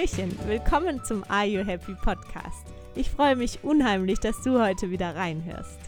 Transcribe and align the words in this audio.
Hallöchen, 0.00 0.34
willkommen 0.46 1.04
zum 1.04 1.24
Are 1.28 1.44
You 1.44 1.62
Happy 1.62 1.92
Podcast. 1.92 2.64
Ich 2.94 3.10
freue 3.10 3.36
mich 3.36 3.62
unheimlich, 3.62 4.18
dass 4.18 4.40
du 4.40 4.58
heute 4.58 4.90
wieder 4.90 5.14
reinhörst. 5.14 5.78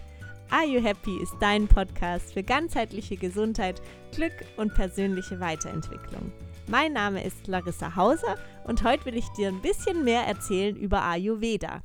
Are 0.50 0.66
You 0.66 0.82
Happy 0.82 1.16
ist 1.22 1.32
dein 1.40 1.66
Podcast 1.66 2.34
für 2.34 2.42
ganzheitliche 2.42 3.16
Gesundheit, 3.16 3.80
Glück 4.14 4.34
und 4.58 4.74
persönliche 4.74 5.40
Weiterentwicklung. 5.40 6.30
Mein 6.66 6.92
Name 6.92 7.24
ist 7.24 7.46
Larissa 7.46 7.96
Hauser 7.96 8.36
und 8.64 8.84
heute 8.84 9.06
will 9.06 9.16
ich 9.16 9.28
dir 9.30 9.48
ein 9.48 9.62
bisschen 9.62 10.04
mehr 10.04 10.26
erzählen 10.26 10.76
über 10.76 11.02
Ayurveda, 11.02 11.80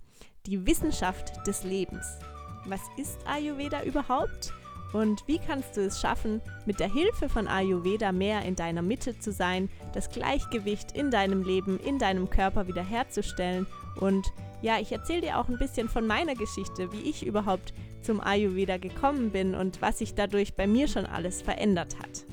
die 0.47 0.67
Wissenschaft 0.67 1.47
des 1.47 1.63
Lebens. 1.63 2.19
Was 2.65 2.81
ist 2.97 3.19
Ayurveda 3.25 3.83
überhaupt? 3.83 4.51
Und 4.93 5.27
wie 5.27 5.39
kannst 5.39 5.75
du 5.75 5.81
es 5.81 5.99
schaffen, 5.99 6.41
mit 6.65 6.79
der 6.79 6.91
Hilfe 6.91 7.27
von 7.29 7.47
Ayurveda 7.47 8.11
mehr 8.11 8.43
in 8.43 8.55
deiner 8.55 8.81
Mitte 8.81 9.19
zu 9.19 9.31
sein, 9.31 9.69
das 9.93 10.09
Gleichgewicht 10.09 10.93
in 10.93 11.11
deinem 11.11 11.43
Leben, 11.43 11.79
in 11.79 11.99
deinem 11.99 12.29
Körper 12.29 12.67
wiederherzustellen? 12.67 13.67
Und 13.99 14.31
ja, 14.61 14.79
ich 14.79 14.91
erzähle 14.91 15.21
dir 15.21 15.39
auch 15.39 15.49
ein 15.49 15.59
bisschen 15.59 15.89
von 15.89 16.07
meiner 16.07 16.35
Geschichte, 16.35 16.91
wie 16.91 17.09
ich 17.09 17.25
überhaupt 17.25 17.73
zum 18.01 18.21
Ayurveda 18.21 18.77
gekommen 18.77 19.31
bin 19.31 19.53
und 19.53 19.81
was 19.81 19.99
sich 19.99 20.15
dadurch 20.15 20.55
bei 20.55 20.67
mir 20.67 20.87
schon 20.87 21.05
alles 21.05 21.41
verändert 21.41 21.99
hat. 21.99 22.23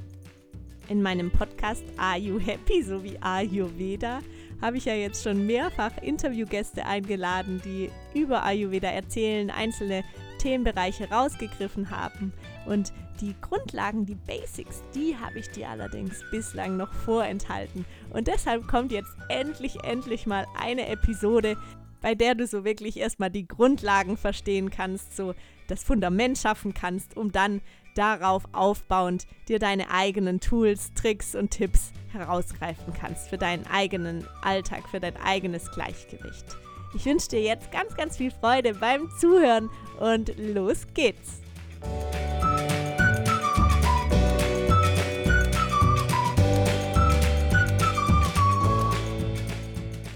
In 0.88 1.02
meinem 1.02 1.30
Podcast 1.30 1.82
Are 1.96 2.18
You 2.18 2.38
Happy 2.38 2.82
sowie 2.82 3.18
Ayurveda 3.20 4.20
habe 4.60 4.76
ich 4.76 4.84
ja 4.84 4.94
jetzt 4.94 5.22
schon 5.22 5.46
mehrfach 5.46 5.92
Interviewgäste 6.02 6.84
eingeladen, 6.86 7.60
die 7.64 7.90
über 8.18 8.44
Ayurveda 8.44 8.88
erzählen, 8.88 9.50
einzelne 9.50 10.04
Themenbereiche 10.44 11.08
rausgegriffen 11.10 11.90
haben. 11.90 12.32
Und 12.66 12.92
die 13.20 13.34
Grundlagen, 13.40 14.04
die 14.04 14.14
Basics, 14.14 14.82
die 14.94 15.16
habe 15.16 15.38
ich 15.38 15.50
dir 15.50 15.70
allerdings 15.70 16.22
bislang 16.30 16.76
noch 16.76 16.92
vorenthalten. 16.92 17.86
Und 18.10 18.28
deshalb 18.28 18.68
kommt 18.68 18.92
jetzt 18.92 19.16
endlich, 19.28 19.82
endlich 19.82 20.26
mal 20.26 20.46
eine 20.60 20.86
Episode, 20.88 21.56
bei 22.02 22.14
der 22.14 22.34
du 22.34 22.46
so 22.46 22.64
wirklich 22.64 22.98
erstmal 22.98 23.30
die 23.30 23.48
Grundlagen 23.48 24.18
verstehen 24.18 24.68
kannst, 24.68 25.16
so 25.16 25.34
das 25.68 25.82
Fundament 25.82 26.36
schaffen 26.36 26.74
kannst, 26.74 27.16
um 27.16 27.32
dann 27.32 27.62
darauf 27.94 28.44
aufbauend 28.52 29.26
dir 29.48 29.58
deine 29.58 29.90
eigenen 29.90 30.40
Tools, 30.40 30.92
Tricks 30.92 31.34
und 31.34 31.52
Tipps 31.52 31.92
herausgreifen 32.12 32.92
kannst 32.92 33.28
für 33.28 33.38
deinen 33.38 33.66
eigenen 33.66 34.26
Alltag, 34.42 34.88
für 34.90 35.00
dein 35.00 35.16
eigenes 35.16 35.70
Gleichgewicht. 35.70 36.58
Ich 36.94 37.04
wünsche 37.04 37.28
dir 37.28 37.42
jetzt 37.42 37.72
ganz, 37.72 37.94
ganz 37.96 38.16
viel 38.16 38.30
Freude 38.30 38.72
beim 38.74 39.10
Zuhören 39.18 39.68
und 39.98 40.32
los 40.38 40.86
geht's! 40.94 41.40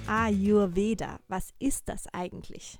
Ayurveda, 0.07 1.19
was 1.29 1.53
ist 1.59 1.89
das 1.89 2.07
eigentlich? 2.13 2.79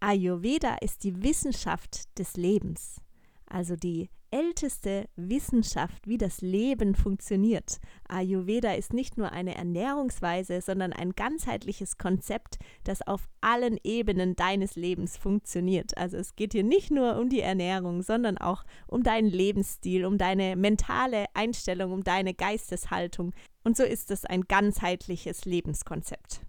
Ayurveda 0.00 0.76
ist 0.80 1.04
die 1.04 1.22
Wissenschaft 1.22 2.18
des 2.18 2.36
Lebens, 2.36 3.00
also 3.46 3.76
die 3.76 4.08
älteste 4.34 5.08
Wissenschaft, 5.14 6.08
wie 6.08 6.18
das 6.18 6.40
Leben 6.40 6.96
funktioniert. 6.96 7.78
Ayurveda 8.08 8.72
ist 8.72 8.92
nicht 8.92 9.16
nur 9.16 9.30
eine 9.30 9.54
Ernährungsweise, 9.54 10.60
sondern 10.60 10.92
ein 10.92 11.12
ganzheitliches 11.12 11.98
Konzept, 11.98 12.58
das 12.82 13.00
auf 13.00 13.28
allen 13.40 13.78
Ebenen 13.84 14.34
deines 14.34 14.74
Lebens 14.74 15.16
funktioniert. 15.16 15.96
Also 15.96 16.16
es 16.16 16.34
geht 16.34 16.52
hier 16.52 16.64
nicht 16.64 16.90
nur 16.90 17.16
um 17.16 17.28
die 17.28 17.42
Ernährung, 17.42 18.02
sondern 18.02 18.36
auch 18.36 18.64
um 18.88 19.04
deinen 19.04 19.28
Lebensstil, 19.28 20.04
um 20.04 20.18
deine 20.18 20.56
mentale 20.56 21.26
Einstellung, 21.34 21.92
um 21.92 22.02
deine 22.02 22.34
Geisteshaltung. 22.34 23.32
Und 23.62 23.76
so 23.76 23.84
ist 23.84 24.10
es 24.10 24.24
ein 24.24 24.42
ganzheitliches 24.42 25.44
Lebenskonzept 25.44 26.40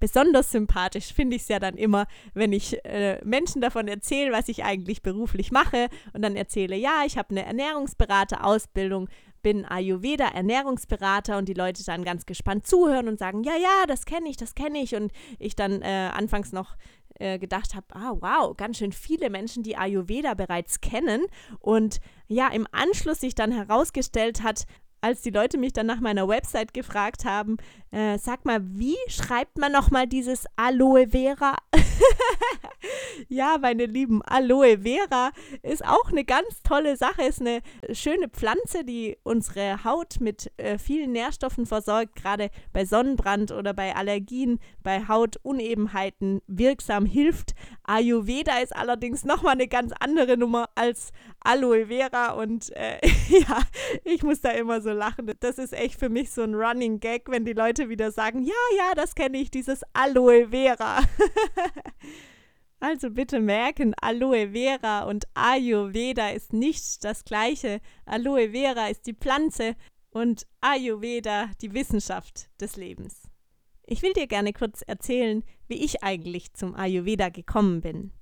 besonders 0.00 0.50
sympathisch 0.50 1.12
finde 1.12 1.36
ich 1.36 1.42
es 1.42 1.48
ja 1.48 1.58
dann 1.58 1.76
immer, 1.76 2.06
wenn 2.34 2.52
ich 2.52 2.84
äh, 2.84 3.20
Menschen 3.24 3.60
davon 3.60 3.86
erzähle, 3.86 4.32
was 4.32 4.48
ich 4.48 4.64
eigentlich 4.64 5.02
beruflich 5.02 5.52
mache 5.52 5.88
und 6.12 6.22
dann 6.22 6.34
erzähle, 6.34 6.76
ja, 6.76 7.02
ich 7.06 7.16
habe 7.16 7.30
eine 7.30 7.44
Ernährungsberater-Ausbildung, 7.44 9.08
bin 9.42 9.64
Ayurveda-Ernährungsberater 9.64 11.38
und 11.38 11.48
die 11.48 11.54
Leute 11.54 11.84
dann 11.84 12.04
ganz 12.04 12.26
gespannt 12.26 12.66
zuhören 12.66 13.08
und 13.08 13.18
sagen, 13.18 13.42
ja, 13.42 13.56
ja, 13.56 13.86
das 13.86 14.04
kenne 14.04 14.28
ich, 14.28 14.36
das 14.36 14.54
kenne 14.54 14.80
ich. 14.82 14.94
Und 14.94 15.12
ich 15.38 15.56
dann 15.56 15.82
äh, 15.82 16.10
anfangs 16.12 16.52
noch 16.52 16.76
äh, 17.18 17.38
gedacht 17.38 17.74
habe, 17.74 17.86
ah 17.90 18.14
wow, 18.20 18.56
ganz 18.56 18.78
schön 18.78 18.92
viele 18.92 19.30
Menschen, 19.30 19.62
die 19.62 19.76
Ayurveda 19.76 20.34
bereits 20.34 20.80
kennen. 20.80 21.26
Und 21.58 22.00
ja, 22.28 22.48
im 22.48 22.66
Anschluss 22.72 23.20
sich 23.20 23.34
dann 23.34 23.52
herausgestellt 23.52 24.42
hat, 24.42 24.66
als 25.00 25.22
die 25.22 25.30
Leute 25.30 25.58
mich 25.58 25.72
dann 25.72 25.86
nach 25.86 26.00
meiner 26.00 26.28
Website 26.28 26.74
gefragt 26.74 27.24
haben, 27.24 27.56
äh, 27.90 28.18
sag 28.18 28.44
mal, 28.44 28.60
wie 28.62 28.96
schreibt 29.08 29.58
man 29.58 29.72
nochmal 29.72 30.06
dieses 30.06 30.44
Aloe 30.56 31.08
Vera? 31.08 31.56
ja, 33.28 33.56
meine 33.60 33.86
Lieben, 33.86 34.22
Aloe 34.22 34.78
Vera 34.82 35.32
ist 35.62 35.84
auch 35.84 36.10
eine 36.10 36.24
ganz 36.24 36.62
tolle 36.62 36.96
Sache, 36.96 37.22
ist 37.22 37.40
eine 37.40 37.62
schöne 37.92 38.28
Pflanze, 38.28 38.84
die 38.84 39.18
unsere 39.24 39.84
Haut 39.84 40.20
mit 40.20 40.52
äh, 40.56 40.78
vielen 40.78 41.12
Nährstoffen 41.12 41.66
versorgt, 41.66 42.14
gerade 42.16 42.50
bei 42.72 42.84
Sonnenbrand 42.84 43.50
oder 43.52 43.74
bei 43.74 43.96
Allergien, 43.96 44.60
bei 44.82 45.08
Hautunebenheiten 45.08 46.42
wirksam 46.46 47.06
hilft. 47.06 47.54
Ayurveda 47.84 48.58
ist 48.58 48.74
allerdings 48.74 49.24
nochmal 49.24 49.54
eine 49.54 49.68
ganz 49.68 49.92
andere 49.98 50.36
Nummer 50.36 50.68
als 50.74 51.10
Aloe 51.40 51.86
Vera 51.86 52.32
und 52.32 52.70
äh, 52.76 53.00
ja, 53.28 53.60
ich 54.04 54.22
muss 54.22 54.40
da 54.40 54.50
immer 54.50 54.80
so 54.80 54.89
lachen. 54.92 55.32
Das 55.40 55.58
ist 55.58 55.72
echt 55.72 55.98
für 55.98 56.08
mich 56.08 56.30
so 56.30 56.42
ein 56.42 56.54
Running 56.54 57.00
Gag, 57.00 57.28
wenn 57.28 57.44
die 57.44 57.52
Leute 57.52 57.88
wieder 57.88 58.10
sagen, 58.10 58.42
ja, 58.42 58.54
ja, 58.76 58.94
das 58.94 59.14
kenne 59.14 59.38
ich, 59.38 59.50
dieses 59.50 59.82
Aloe 59.92 60.48
Vera. 60.48 61.00
Also 62.82 63.10
bitte 63.10 63.40
merken, 63.40 63.94
Aloe 64.00 64.52
Vera 64.52 65.04
und 65.04 65.26
Ayurveda 65.34 66.30
ist 66.30 66.54
nicht 66.54 67.04
das 67.04 67.26
gleiche. 67.26 67.82
Aloe 68.06 68.52
Vera 68.52 68.88
ist 68.88 69.06
die 69.06 69.12
Pflanze 69.12 69.76
und 70.08 70.46
Ayurveda 70.62 71.50
die 71.60 71.74
Wissenschaft 71.74 72.48
des 72.58 72.76
Lebens. 72.76 73.28
Ich 73.86 74.00
will 74.00 74.14
dir 74.14 74.26
gerne 74.26 74.54
kurz 74.54 74.80
erzählen, 74.80 75.44
wie 75.68 75.84
ich 75.84 76.02
eigentlich 76.02 76.54
zum 76.54 76.74
Ayurveda 76.74 77.28
gekommen 77.28 77.82
bin. 77.82 78.12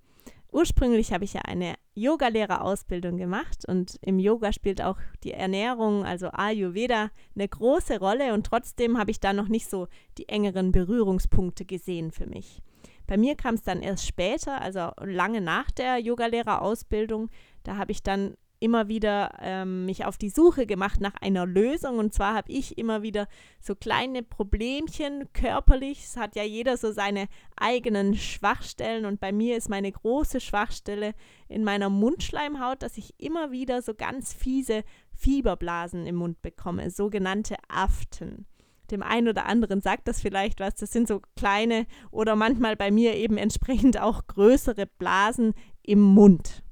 Ursprünglich 0.51 1.13
habe 1.13 1.25
ich 1.25 1.35
ja 1.35 1.43
eine 1.43 1.75
Yogalehrerausbildung 1.99 3.17
gemacht 3.17 3.65
und 3.67 3.99
im 4.03 4.19
Yoga 4.19 4.53
spielt 4.53 4.81
auch 4.83 4.97
die 5.25 5.33
Ernährung, 5.33 6.05
also 6.05 6.29
Ayurveda, 6.33 7.11
eine 7.35 7.49
große 7.49 7.99
Rolle 7.99 8.35
und 8.35 8.47
trotzdem 8.47 8.99
habe 8.99 9.11
ich 9.11 9.21
da 9.21 9.33
noch 9.33 9.49
nicht 9.49 9.69
so 9.69 9.89
die 10.17 10.29
engeren 10.29 10.73
Berührungspunkte 10.73 11.65
gesehen 11.65 12.11
für 12.11 12.27
mich. 12.27 12.63
Bei 13.07 13.17
mir 13.17 13.37
kam 13.37 13.55
es 13.55 13.63
dann 13.63 13.81
erst 13.81 14.07
später, 14.07 14.61
also 14.61 14.91
lange 15.01 15.41
nach 15.41 15.71
der 15.71 15.99
Yogalehrerausbildung. 15.99 17.31
Da 17.65 17.77
habe 17.77 17.91
ich 17.91 18.03
dann 18.03 18.35
immer 18.61 18.89
wieder 18.89 19.39
ähm, 19.41 19.85
mich 19.85 20.05
auf 20.05 20.19
die 20.19 20.31
Suche 20.31 20.67
gemacht 20.67 21.01
nach 21.01 21.15
einer 21.21 21.47
Lösung. 21.47 21.99
Und 21.99 22.15
zwar 22.15 22.35
habe 22.35 22.51
ich 22.51 22.79
immer 22.79 23.03
wieder 23.03 23.29
so 23.61 23.75
kleine 23.75 24.23
Problemchen 24.23 25.33
körperlich. 25.33 26.05
Es 26.05 26.17
hat 26.17 26.37
ja 26.37 26.43
jeder 26.43 26.77
so 26.77 26.93
seine 26.93 27.29
eigenen 27.57 28.15
Schwachstellen. 28.15 29.05
Und 29.05 29.21
bei 29.21 29.33
mir 29.33 29.57
ist 29.57 29.69
meine 29.69 29.93
große 29.93 30.41
Schwachstelle 30.41 31.15
in 31.49 31.65
meiner 31.65 31.91
Mundschleimhaut, 31.91 32.83
dass 32.83 32.99
ich 32.99 33.15
immer 33.19 33.51
wieder 33.51 33.83
so 33.83 33.95
ganz 33.95 34.35
fiese 34.35 34.85
Fieberblasen 35.15 36.07
im 36.07 36.17
Mund 36.17 36.43
bekomme, 36.43 36.91
sogenannte 36.91 37.57
Aften 37.69 38.47
dem 38.91 39.03
einen 39.03 39.29
oder 39.29 39.47
anderen 39.47 39.81
sagt 39.81 40.09
das 40.09 40.21
vielleicht 40.21 40.61
was. 40.61 40.77
Das 40.77 40.93
sind 40.93 41.09
so 41.09 41.21
kleine 41.37 41.87
oder 42.11 42.37
manchmal 42.37 42.77
bei 42.77 42.91
mir 42.91 43.17
eben 43.17 43.37
entsprechend 43.37 44.01
auch 44.01 44.27
größere 44.27 44.87
Blasen 44.87 45.55
im 45.83 46.01
Mund. 46.01 46.63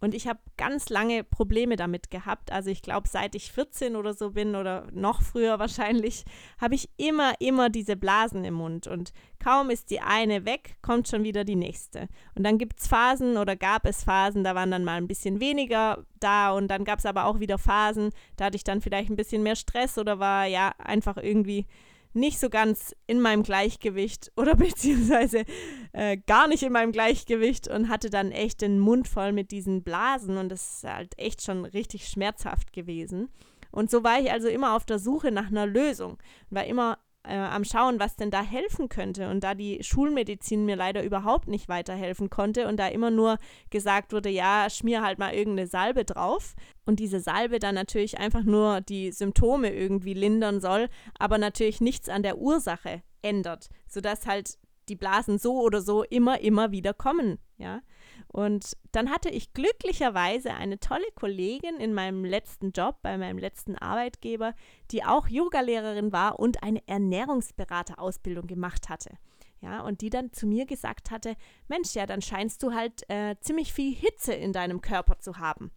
Und 0.00 0.14
ich 0.14 0.28
habe 0.28 0.38
ganz 0.56 0.88
lange 0.88 1.24
Probleme 1.24 1.76
damit 1.76 2.10
gehabt. 2.10 2.52
Also 2.52 2.70
ich 2.70 2.82
glaube, 2.82 3.08
seit 3.08 3.34
ich 3.34 3.52
14 3.52 3.96
oder 3.96 4.14
so 4.14 4.30
bin 4.30 4.54
oder 4.54 4.86
noch 4.92 5.22
früher 5.22 5.58
wahrscheinlich, 5.58 6.24
habe 6.60 6.74
ich 6.74 6.88
immer, 6.96 7.34
immer 7.40 7.68
diese 7.68 7.96
Blasen 7.96 8.44
im 8.44 8.54
Mund. 8.54 8.86
Und 8.86 9.12
kaum 9.42 9.70
ist 9.70 9.90
die 9.90 10.00
eine 10.00 10.44
weg, 10.44 10.76
kommt 10.82 11.08
schon 11.08 11.24
wieder 11.24 11.44
die 11.44 11.56
nächste. 11.56 12.08
Und 12.34 12.44
dann 12.44 12.58
gibt 12.58 12.80
es 12.80 12.86
Phasen 12.86 13.36
oder 13.36 13.56
gab 13.56 13.86
es 13.86 14.04
Phasen, 14.04 14.44
da 14.44 14.54
waren 14.54 14.70
dann 14.70 14.84
mal 14.84 14.96
ein 14.96 15.08
bisschen 15.08 15.40
weniger 15.40 16.04
da. 16.20 16.52
Und 16.52 16.68
dann 16.68 16.84
gab 16.84 17.00
es 17.00 17.06
aber 17.06 17.24
auch 17.24 17.40
wieder 17.40 17.58
Phasen, 17.58 18.10
da 18.36 18.46
hatte 18.46 18.56
ich 18.56 18.64
dann 18.64 18.80
vielleicht 18.80 19.10
ein 19.10 19.16
bisschen 19.16 19.42
mehr 19.42 19.56
Stress 19.56 19.98
oder 19.98 20.18
war 20.18 20.46
ja 20.46 20.72
einfach 20.78 21.16
irgendwie 21.16 21.66
nicht 22.12 22.38
so 22.38 22.50
ganz 22.50 22.94
in 23.06 23.20
meinem 23.20 23.42
Gleichgewicht 23.42 24.32
oder 24.36 24.54
beziehungsweise 24.56 25.44
äh, 25.92 26.16
gar 26.16 26.48
nicht 26.48 26.62
in 26.62 26.72
meinem 26.72 26.92
Gleichgewicht 26.92 27.68
und 27.68 27.88
hatte 27.88 28.10
dann 28.10 28.32
echt 28.32 28.60
den 28.60 28.78
Mund 28.78 29.08
voll 29.08 29.32
mit 29.32 29.50
diesen 29.50 29.82
Blasen 29.82 30.36
und 30.36 30.48
das 30.48 30.76
ist 30.76 30.84
halt 30.84 31.18
echt 31.18 31.42
schon 31.42 31.64
richtig 31.64 32.08
schmerzhaft 32.08 32.72
gewesen. 32.72 33.28
Und 33.70 33.90
so 33.90 34.02
war 34.02 34.18
ich 34.20 34.30
also 34.32 34.48
immer 34.48 34.74
auf 34.74 34.86
der 34.86 34.98
Suche 34.98 35.30
nach 35.30 35.48
einer 35.48 35.66
Lösung. 35.66 36.18
War 36.50 36.64
immer 36.64 36.98
äh, 37.28 37.36
am 37.36 37.64
Schauen, 37.64 38.00
was 38.00 38.16
denn 38.16 38.30
da 38.30 38.42
helfen 38.42 38.88
könnte. 38.88 39.28
Und 39.28 39.44
da 39.44 39.54
die 39.54 39.82
Schulmedizin 39.82 40.64
mir 40.64 40.76
leider 40.76 41.02
überhaupt 41.02 41.48
nicht 41.48 41.68
weiterhelfen 41.68 42.30
konnte 42.30 42.66
und 42.66 42.78
da 42.78 42.88
immer 42.88 43.10
nur 43.10 43.38
gesagt 43.70 44.12
wurde, 44.12 44.28
ja, 44.30 44.68
schmier 44.70 45.02
halt 45.02 45.18
mal 45.18 45.34
irgendeine 45.34 45.68
Salbe 45.68 46.04
drauf. 46.04 46.54
Und 46.86 47.00
diese 47.00 47.20
Salbe 47.20 47.58
dann 47.58 47.74
natürlich 47.74 48.18
einfach 48.18 48.42
nur 48.42 48.80
die 48.80 49.12
Symptome 49.12 49.72
irgendwie 49.72 50.14
lindern 50.14 50.60
soll, 50.60 50.88
aber 51.18 51.38
natürlich 51.38 51.80
nichts 51.80 52.08
an 52.08 52.22
der 52.22 52.38
Ursache 52.38 53.02
ändert, 53.22 53.68
sodass 53.86 54.26
halt 54.26 54.58
die 54.88 54.96
Blasen 54.96 55.38
so 55.38 55.60
oder 55.60 55.82
so 55.82 56.02
immer, 56.02 56.40
immer 56.40 56.72
wieder 56.72 56.94
kommen. 56.94 57.38
Ja. 57.58 57.80
Und 58.26 58.76
dann 58.92 59.10
hatte 59.10 59.30
ich 59.30 59.52
glücklicherweise 59.52 60.54
eine 60.54 60.78
tolle 60.78 61.06
Kollegin 61.14 61.76
in 61.76 61.94
meinem 61.94 62.24
letzten 62.24 62.72
Job, 62.72 62.96
bei 63.02 63.16
meinem 63.16 63.38
letzten 63.38 63.76
Arbeitgeber, 63.76 64.54
die 64.90 65.04
auch 65.04 65.28
Yogalehrerin 65.28 66.12
war 66.12 66.38
und 66.38 66.62
eine 66.62 66.82
Ernährungsberaterausbildung 66.86 68.46
gemacht 68.46 68.88
hatte. 68.88 69.10
Ja, 69.60 69.80
und 69.80 70.02
die 70.02 70.10
dann 70.10 70.32
zu 70.32 70.46
mir 70.46 70.66
gesagt 70.66 71.10
hatte, 71.10 71.34
Mensch, 71.66 71.94
ja, 71.94 72.06
dann 72.06 72.22
scheinst 72.22 72.62
du 72.62 72.72
halt 72.72 73.08
äh, 73.10 73.34
ziemlich 73.40 73.72
viel 73.72 73.94
Hitze 73.94 74.32
in 74.32 74.52
deinem 74.52 74.80
Körper 74.80 75.18
zu 75.18 75.38
haben. 75.38 75.72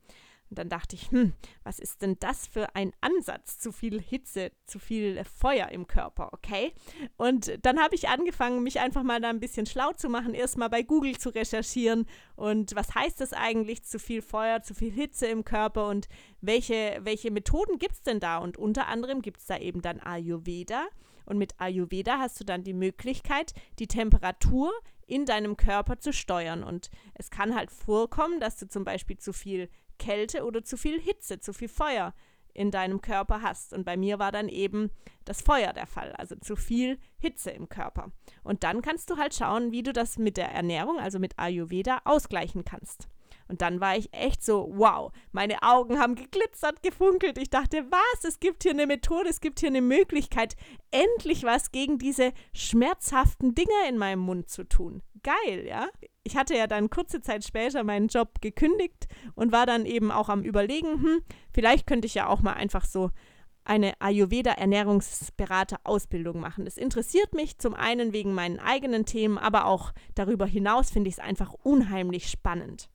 Und 0.52 0.60
dann 0.60 0.68
dachte 0.68 0.98
ich, 0.98 1.10
hm, 1.12 1.32
was 1.64 1.80
ist 1.80 2.02
denn 2.02 2.18
das 2.20 2.46
für 2.46 2.76
ein 2.76 2.92
Ansatz? 3.00 3.58
Zu 3.58 3.72
viel 3.72 4.02
Hitze, 4.02 4.52
zu 4.66 4.80
viel 4.80 5.24
Feuer 5.24 5.70
im 5.70 5.88
Körper, 5.88 6.30
okay? 6.34 6.74
Und 7.16 7.58
dann 7.62 7.80
habe 7.80 7.96
ich 7.96 8.10
angefangen, 8.10 8.62
mich 8.62 8.82
einfach 8.82 9.04
mal 9.04 9.22
da 9.22 9.30
ein 9.30 9.40
bisschen 9.40 9.66
schlau 9.66 9.94
zu 9.94 10.10
machen, 10.10 10.34
erstmal 10.34 10.70
bei 10.70 10.84
Google 10.84 11.18
zu 11.18 11.30
recherchieren 11.30 12.06
und 12.36 12.76
was 12.76 12.94
heißt 12.94 13.22
das 13.22 13.32
eigentlich, 13.32 13.84
zu 13.84 13.98
viel 13.98 14.22
Feuer, 14.22 14.62
zu 14.62 14.74
viel 14.74 14.92
Hitze 14.92 15.28
im 15.28 15.46
Körper 15.46 15.88
und 15.88 16.10
welche, 16.42 17.00
welche 17.02 17.32
Methoden 17.32 17.80
gibt 17.80 17.94
es 17.94 18.02
denn 18.02 18.20
da? 18.20 18.40
Und 18.40 18.58
unter 18.58 18.88
anderem 18.88 19.22
gibt 19.22 19.40
es 19.40 19.46
da 19.46 19.58
eben 19.58 19.82
dann 19.82 20.02
Ayurveda. 20.02 20.88
Und 21.26 21.38
mit 21.38 21.54
Ayurveda 21.60 22.18
hast 22.18 22.42
du 22.42 22.44
dann 22.44 22.64
die 22.64 22.74
Möglichkeit, 22.74 23.54
die 23.80 23.88
Temperatur 23.88 24.74
in 25.06 25.26
deinem 25.26 25.58
Körper 25.58 26.00
zu 26.00 26.14
steuern. 26.14 26.64
Und 26.64 26.90
es 27.14 27.30
kann 27.30 27.56
halt 27.56 27.72
vorkommen, 27.72 28.40
dass 28.40 28.58
du 28.58 28.68
zum 28.68 28.84
Beispiel 28.84 29.18
zu 29.18 29.34
viel 29.34 29.70
Kälte 30.02 30.44
oder 30.44 30.64
zu 30.64 30.78
viel 30.78 31.00
Hitze, 31.00 31.40
zu 31.40 31.54
viel 31.54 31.70
Feuer 31.70 32.14
in 32.54 32.72
deinem 32.72 33.02
Körper 33.02 33.42
hast. 33.42 33.72
Und 33.72 33.86
bei 33.86 33.96
mir 33.96 34.20
war 34.20 34.32
dann 34.32 34.50
eben 34.50 34.90
das 35.26 35.42
Feuer 35.42 35.74
der 35.74 35.88
Fall, 35.88 36.12
also 36.14 36.36
zu 36.36 36.56
viel 36.56 36.98
Hitze 37.20 37.52
im 37.52 37.70
Körper. 37.70 38.12
Und 38.44 38.64
dann 38.64 38.82
kannst 38.82 39.10
du 39.10 39.18
halt 39.18 39.36
schauen, 39.36 39.72
wie 39.72 39.84
du 39.84 39.94
das 39.94 40.18
mit 40.18 40.38
der 40.38 40.52
Ernährung, 40.52 41.00
also 41.00 41.20
mit 41.20 41.38
Ayurveda, 41.38 42.02
ausgleichen 42.04 42.66
kannst. 42.66 43.08
Und 43.48 43.62
dann 43.62 43.82
war 43.82 43.98
ich 43.98 44.14
echt 44.14 44.44
so, 44.44 44.72
wow, 44.74 45.12
meine 45.34 45.62
Augen 45.62 46.00
haben 46.00 46.16
geglitzert, 46.16 46.82
gefunkelt. 46.84 47.38
Ich 47.38 47.50
dachte, 47.50 47.86
was, 47.92 48.24
es 48.24 48.40
gibt 48.40 48.64
hier 48.64 48.72
eine 48.72 48.88
Methode, 48.88 49.30
es 49.30 49.42
gibt 49.42 49.60
hier 49.60 49.70
eine 49.70 49.82
Möglichkeit, 49.82 50.56
endlich 50.90 51.44
was 51.44 51.72
gegen 51.72 51.98
diese 51.98 52.32
schmerzhaften 52.54 53.54
Dinger 53.54 53.90
in 53.90 53.98
meinem 53.98 54.22
Mund 54.22 54.50
zu 54.50 54.64
tun. 54.64 55.04
Geil, 55.22 55.68
ja? 55.68 55.90
Ich 56.24 56.38
hatte 56.38 56.56
ja 56.56 56.68
dann 56.68 56.92
kurze 56.92 57.22
Zeit 57.22 57.44
später 57.44 57.84
meinen 57.84 58.08
Job 58.08 58.42
gekündigt 58.42 59.08
und 59.34 59.52
war 59.52 59.66
dann 59.66 59.86
eben 59.86 60.12
auch 60.12 60.30
am 60.30 60.44
Überlegen, 60.44 61.02
hm, 61.02 61.22
vielleicht 61.52 61.88
könnte 61.88 62.06
ich 62.06 62.14
ja 62.14 62.28
auch 62.28 62.42
mal 62.42 62.54
einfach 62.54 62.86
so 62.86 63.10
eine 63.64 64.00
Ayurveda-Ernährungsberater-Ausbildung 64.00 66.40
machen. 66.40 66.66
Das 66.66 66.78
interessiert 66.78 67.34
mich 67.34 67.58
zum 67.58 67.74
einen 67.74 68.14
wegen 68.14 68.34
meinen 68.34 68.60
eigenen 68.60 69.06
Themen, 69.06 69.38
aber 69.38 69.66
auch 69.66 69.92
darüber 70.16 70.46
hinaus 70.46 70.92
finde 70.92 71.10
ich 71.10 71.16
es 71.16 71.20
einfach 71.20 71.54
unheimlich 71.54 72.30
spannend. 72.30 72.90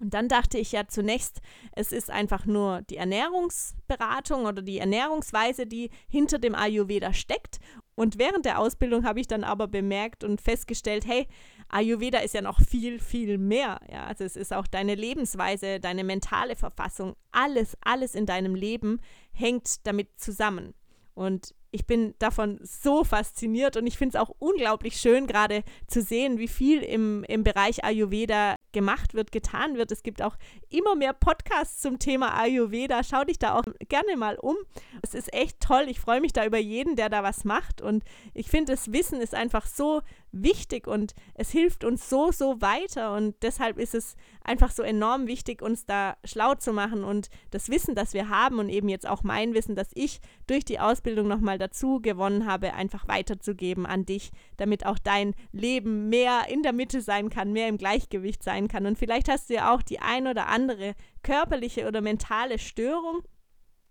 Und 0.00 0.12
dann 0.12 0.28
dachte 0.28 0.58
ich 0.58 0.72
ja 0.72 0.88
zunächst, 0.88 1.40
es 1.72 1.92
ist 1.92 2.10
einfach 2.10 2.46
nur 2.46 2.82
die 2.82 2.96
Ernährungsberatung 2.96 4.44
oder 4.44 4.60
die 4.60 4.78
Ernährungsweise, 4.78 5.66
die 5.66 5.90
hinter 6.08 6.38
dem 6.38 6.54
Ayurveda 6.54 7.12
steckt. 7.12 7.58
Und 7.94 8.18
während 8.18 8.44
der 8.44 8.58
Ausbildung 8.58 9.04
habe 9.04 9.20
ich 9.20 9.28
dann 9.28 9.44
aber 9.44 9.68
bemerkt 9.68 10.24
und 10.24 10.40
festgestellt, 10.40 11.06
hey, 11.06 11.28
Ayurveda 11.68 12.18
ist 12.18 12.34
ja 12.34 12.42
noch 12.42 12.60
viel, 12.60 12.98
viel 12.98 13.38
mehr. 13.38 13.80
Ja, 13.90 14.04
also 14.04 14.24
es 14.24 14.36
ist 14.36 14.52
auch 14.52 14.66
deine 14.66 14.96
Lebensweise, 14.96 15.78
deine 15.78 16.02
mentale 16.02 16.56
Verfassung, 16.56 17.14
alles, 17.30 17.76
alles 17.82 18.16
in 18.16 18.26
deinem 18.26 18.56
Leben 18.56 19.00
hängt 19.32 19.86
damit 19.86 20.08
zusammen. 20.16 20.74
Und 21.14 21.54
ich 21.70 21.86
bin 21.86 22.14
davon 22.18 22.58
so 22.62 23.04
fasziniert 23.04 23.76
und 23.76 23.86
ich 23.86 23.96
finde 23.96 24.16
es 24.16 24.22
auch 24.22 24.30
unglaublich 24.38 24.96
schön, 24.96 25.26
gerade 25.28 25.62
zu 25.86 26.02
sehen, 26.02 26.38
wie 26.38 26.48
viel 26.48 26.82
im, 26.82 27.24
im 27.24 27.44
Bereich 27.44 27.84
Ayurveda 27.84 28.56
gemacht 28.74 29.14
wird, 29.14 29.32
getan 29.32 29.76
wird. 29.76 29.90
Es 29.90 30.02
gibt 30.02 30.20
auch 30.20 30.36
immer 30.68 30.94
mehr 30.94 31.14
Podcasts 31.14 31.80
zum 31.80 31.98
Thema 31.98 32.38
Ayurveda. 32.38 33.02
Schau 33.02 33.24
dich 33.24 33.38
da 33.38 33.54
auch 33.58 33.64
gerne 33.88 34.16
mal 34.18 34.36
um. 34.36 34.56
Es 35.00 35.14
ist 35.14 35.32
echt 35.32 35.60
toll. 35.60 35.86
Ich 35.88 36.00
freue 36.00 36.20
mich 36.20 36.34
da 36.34 36.44
über 36.44 36.58
jeden, 36.58 36.96
der 36.96 37.08
da 37.08 37.22
was 37.22 37.44
macht. 37.44 37.80
Und 37.80 38.04
ich 38.34 38.50
finde, 38.50 38.72
das 38.72 38.92
Wissen 38.92 39.22
ist 39.22 39.34
einfach 39.34 39.66
so 39.66 40.02
wichtig 40.34 40.86
und 40.86 41.14
es 41.34 41.50
hilft 41.50 41.84
uns 41.84 42.08
so, 42.08 42.32
so 42.32 42.60
weiter. 42.60 43.14
Und 43.14 43.34
deshalb 43.42 43.78
ist 43.78 43.94
es 43.94 44.16
einfach 44.42 44.70
so 44.70 44.82
enorm 44.82 45.26
wichtig, 45.26 45.62
uns 45.62 45.86
da 45.86 46.16
schlau 46.24 46.54
zu 46.54 46.72
machen 46.72 47.04
und 47.04 47.28
das 47.50 47.68
Wissen, 47.68 47.94
das 47.94 48.12
wir 48.12 48.28
haben 48.28 48.58
und 48.58 48.68
eben 48.68 48.88
jetzt 48.88 49.08
auch 49.08 49.22
mein 49.22 49.54
Wissen, 49.54 49.74
das 49.74 49.88
ich 49.94 50.20
durch 50.46 50.64
die 50.64 50.80
Ausbildung 50.80 51.28
nochmal 51.28 51.58
dazu 51.58 52.00
gewonnen 52.00 52.46
habe, 52.46 52.74
einfach 52.74 53.08
weiterzugeben 53.08 53.86
an 53.86 54.04
dich, 54.04 54.30
damit 54.56 54.84
auch 54.84 54.98
dein 54.98 55.34
Leben 55.52 56.08
mehr 56.08 56.48
in 56.48 56.62
der 56.62 56.72
Mitte 56.72 57.00
sein 57.00 57.30
kann, 57.30 57.52
mehr 57.52 57.68
im 57.68 57.78
Gleichgewicht 57.78 58.42
sein 58.42 58.68
kann. 58.68 58.86
Und 58.86 58.98
vielleicht 58.98 59.28
hast 59.28 59.50
du 59.50 59.54
ja 59.54 59.74
auch 59.74 59.82
die 59.82 60.00
ein 60.00 60.26
oder 60.26 60.48
andere 60.48 60.94
körperliche 61.22 61.86
oder 61.86 62.00
mentale 62.00 62.58
Störung 62.58 63.22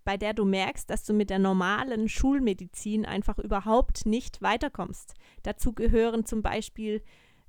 bei 0.04 0.16
der 0.16 0.34
du 0.34 0.44
merkst, 0.44 0.88
dass 0.88 1.04
du 1.04 1.12
mit 1.12 1.30
der 1.30 1.38
normalen 1.38 2.08
Schulmedizin 2.08 3.06
einfach 3.06 3.38
überhaupt 3.38 4.06
nicht 4.06 4.42
weiterkommst. 4.42 5.14
Dazu 5.42 5.72
gehören 5.72 6.26
zum 6.26 6.42
Beispiel 6.42 7.02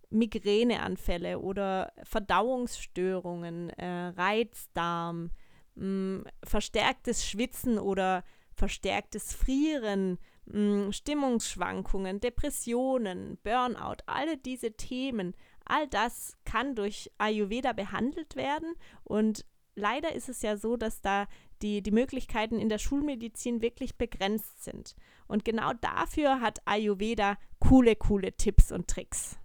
Migräneanfälle 0.09 1.39
oder 1.39 1.91
Verdauungsstörungen, 2.03 3.69
äh, 3.71 4.07
Reizdarm, 4.15 5.31
mh, 5.75 5.85
mm, 5.85 6.25
verstärktes 6.43 7.25
Schwitzen 7.25 7.77
oder 7.77 8.23
verstärktes 8.53 9.33
Frieren, 9.33 10.17
mh, 10.45 10.87
mm, 10.87 10.91
Stimmungsschwankungen, 10.93 12.19
Depressionen, 12.21 13.37
Burnout, 13.43 13.97
alle 14.05 14.37
diese 14.37 14.73
Themen, 14.73 15.35
all 15.65 15.87
das 15.87 16.37
kann 16.45 16.75
durch 16.75 17.11
Ayurveda 17.17 17.73
behandelt 17.73 18.35
werden 18.35 18.75
und 19.03 19.45
leider 19.75 20.13
ist 20.13 20.29
es 20.29 20.41
ja 20.41 20.57
so, 20.57 20.77
dass 20.77 21.01
da 21.01 21.27
die, 21.61 21.81
die 21.81 21.91
Möglichkeiten 21.91 22.59
in 22.59 22.69
der 22.69 22.77
Schulmedizin 22.77 23.61
wirklich 23.61 23.97
begrenzt 23.97 24.63
sind. 24.63 24.95
Und 25.27 25.45
genau 25.45 25.71
dafür 25.81 26.41
hat 26.41 26.59
Ayurveda 26.65 27.37
coole, 27.59 27.95
coole 27.95 28.33
Tipps 28.33 28.71
und 28.71 28.87
Tricks. 28.87 29.37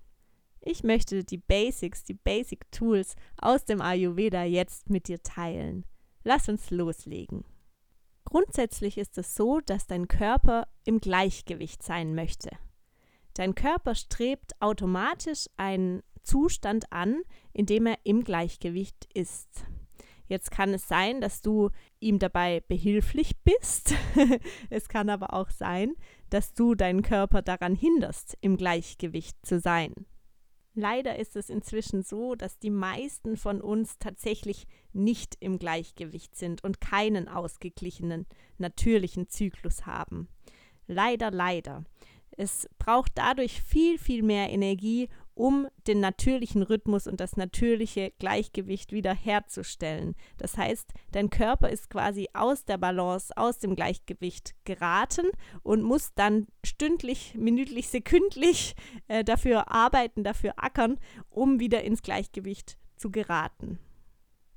Ich 0.60 0.82
möchte 0.82 1.24
die 1.24 1.38
Basics, 1.38 2.04
die 2.04 2.14
Basic 2.14 2.70
Tools 2.70 3.16
aus 3.38 3.64
dem 3.64 3.80
Ayurveda 3.80 4.44
jetzt 4.44 4.90
mit 4.90 5.08
dir 5.08 5.22
teilen. 5.22 5.84
Lass 6.22 6.48
uns 6.48 6.70
loslegen. 6.70 7.44
Grundsätzlich 8.24 8.98
ist 8.98 9.16
es 9.16 9.34
so, 9.34 9.60
dass 9.60 9.86
dein 9.86 10.06
Körper 10.06 10.68
im 10.84 11.00
Gleichgewicht 11.00 11.82
sein 11.82 12.14
möchte. 12.14 12.50
Dein 13.34 13.54
Körper 13.54 13.94
strebt 13.94 14.52
automatisch 14.60 15.46
einen 15.56 16.02
Zustand 16.22 16.92
an, 16.92 17.22
in 17.52 17.66
dem 17.66 17.86
er 17.86 17.98
im 18.04 18.22
Gleichgewicht 18.22 19.08
ist. 19.14 19.64
Jetzt 20.30 20.52
kann 20.52 20.72
es 20.72 20.86
sein, 20.86 21.20
dass 21.20 21.42
du 21.42 21.70
ihm 21.98 22.20
dabei 22.20 22.62
behilflich 22.68 23.32
bist. 23.42 23.94
es 24.70 24.88
kann 24.88 25.10
aber 25.10 25.34
auch 25.34 25.50
sein, 25.50 25.96
dass 26.30 26.54
du 26.54 26.76
deinen 26.76 27.02
Körper 27.02 27.42
daran 27.42 27.74
hinderst, 27.74 28.38
im 28.40 28.56
Gleichgewicht 28.56 29.44
zu 29.44 29.58
sein. 29.58 29.92
Leider 30.74 31.18
ist 31.18 31.34
es 31.34 31.50
inzwischen 31.50 32.04
so, 32.04 32.36
dass 32.36 32.60
die 32.60 32.70
meisten 32.70 33.36
von 33.36 33.60
uns 33.60 33.98
tatsächlich 33.98 34.68
nicht 34.92 35.36
im 35.40 35.58
Gleichgewicht 35.58 36.36
sind 36.36 36.62
und 36.62 36.80
keinen 36.80 37.26
ausgeglichenen, 37.26 38.24
natürlichen 38.56 39.28
Zyklus 39.28 39.84
haben. 39.84 40.28
Leider, 40.86 41.32
leider. 41.32 41.82
Es 42.30 42.68
braucht 42.78 43.10
dadurch 43.16 43.60
viel, 43.62 43.98
viel 43.98 44.22
mehr 44.22 44.48
Energie, 44.50 45.08
um 45.40 45.68
den 45.86 46.00
natürlichen 46.00 46.62
Rhythmus 46.62 47.06
und 47.06 47.18
das 47.18 47.38
natürliche 47.38 48.12
Gleichgewicht 48.18 48.92
wieder 48.92 49.14
herzustellen. 49.14 50.14
Das 50.36 50.58
heißt, 50.58 50.92
dein 51.12 51.30
Körper 51.30 51.70
ist 51.70 51.88
quasi 51.88 52.28
aus 52.34 52.66
der 52.66 52.76
Balance, 52.76 53.34
aus 53.38 53.58
dem 53.58 53.74
Gleichgewicht 53.74 54.54
geraten 54.64 55.24
und 55.62 55.82
muss 55.82 56.12
dann 56.14 56.46
stündlich, 56.62 57.34
minütlich, 57.38 57.88
sekündlich 57.88 58.74
äh, 59.08 59.24
dafür 59.24 59.72
arbeiten, 59.72 60.24
dafür 60.24 60.52
ackern, 60.58 61.00
um 61.30 61.58
wieder 61.58 61.84
ins 61.84 62.02
Gleichgewicht 62.02 62.76
zu 62.96 63.10
geraten. 63.10 63.78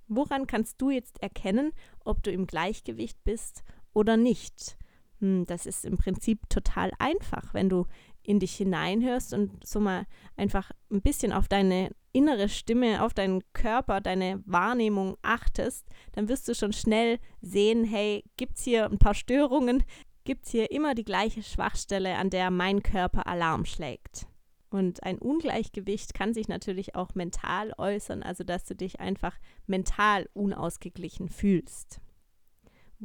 Woran 0.09 0.47
kannst 0.47 0.81
du 0.81 0.89
jetzt 0.89 1.23
erkennen, 1.23 1.71
ob 2.03 2.23
du 2.23 2.31
im 2.31 2.45
Gleichgewicht 2.45 3.23
bist 3.23 3.63
oder 3.93 4.17
nicht? 4.17 4.77
Hm, 5.23 5.45
das 5.45 5.65
ist 5.65 5.85
im 5.85 5.97
Prinzip 5.97 6.49
total 6.49 6.91
einfach, 6.99 7.53
wenn 7.53 7.69
du 7.69 7.87
in 8.23 8.39
dich 8.39 8.55
hineinhörst 8.55 9.33
und 9.33 9.65
so 9.65 9.79
mal 9.79 10.05
einfach 10.35 10.71
ein 10.91 11.01
bisschen 11.01 11.31
auf 11.31 11.47
deine 11.47 11.91
innere 12.11 12.49
Stimme, 12.49 13.01
auf 13.01 13.13
deinen 13.13 13.41
Körper, 13.53 14.01
deine 14.01 14.43
Wahrnehmung 14.45 15.17
achtest, 15.21 15.87
dann 16.11 16.27
wirst 16.27 16.47
du 16.49 16.55
schon 16.55 16.73
schnell 16.73 17.19
sehen, 17.41 17.85
hey, 17.85 18.25
gibt 18.35 18.57
es 18.57 18.65
hier 18.65 18.85
ein 18.85 18.99
paar 18.99 19.15
Störungen? 19.15 19.83
gibt 20.25 20.45
es 20.45 20.51
hier 20.51 20.71
immer 20.71 20.95
die 20.95 21.03
gleiche 21.03 21.43
Schwachstelle, 21.43 22.15
an 22.15 22.29
der 22.29 22.51
mein 22.51 22.81
Körper 22.81 23.27
Alarm 23.27 23.65
schlägt. 23.65 24.27
Und 24.69 25.03
ein 25.03 25.19
Ungleichgewicht 25.19 26.13
kann 26.13 26.33
sich 26.33 26.47
natürlich 26.47 26.95
auch 26.95 27.13
mental 27.13 27.73
äußern, 27.77 28.23
also 28.23 28.43
dass 28.43 28.63
du 28.63 28.75
dich 28.75 28.99
einfach 28.99 29.37
mental 29.67 30.29
unausgeglichen 30.33 31.27
fühlst. 31.27 31.99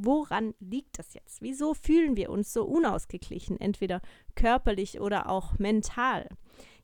Woran 0.01 0.55
liegt 0.61 0.99
das 0.99 1.15
jetzt? 1.15 1.43
Wieso 1.43 1.75
fühlen 1.75 2.17
wir 2.17 2.31
uns 2.31 2.53
so 2.53 2.65
unausgeglichen, 2.65 3.61
entweder 3.61 4.01
körperlich 4.37 5.01
oder 5.01 5.29
auch 5.29 5.59
mental? 5.59 6.29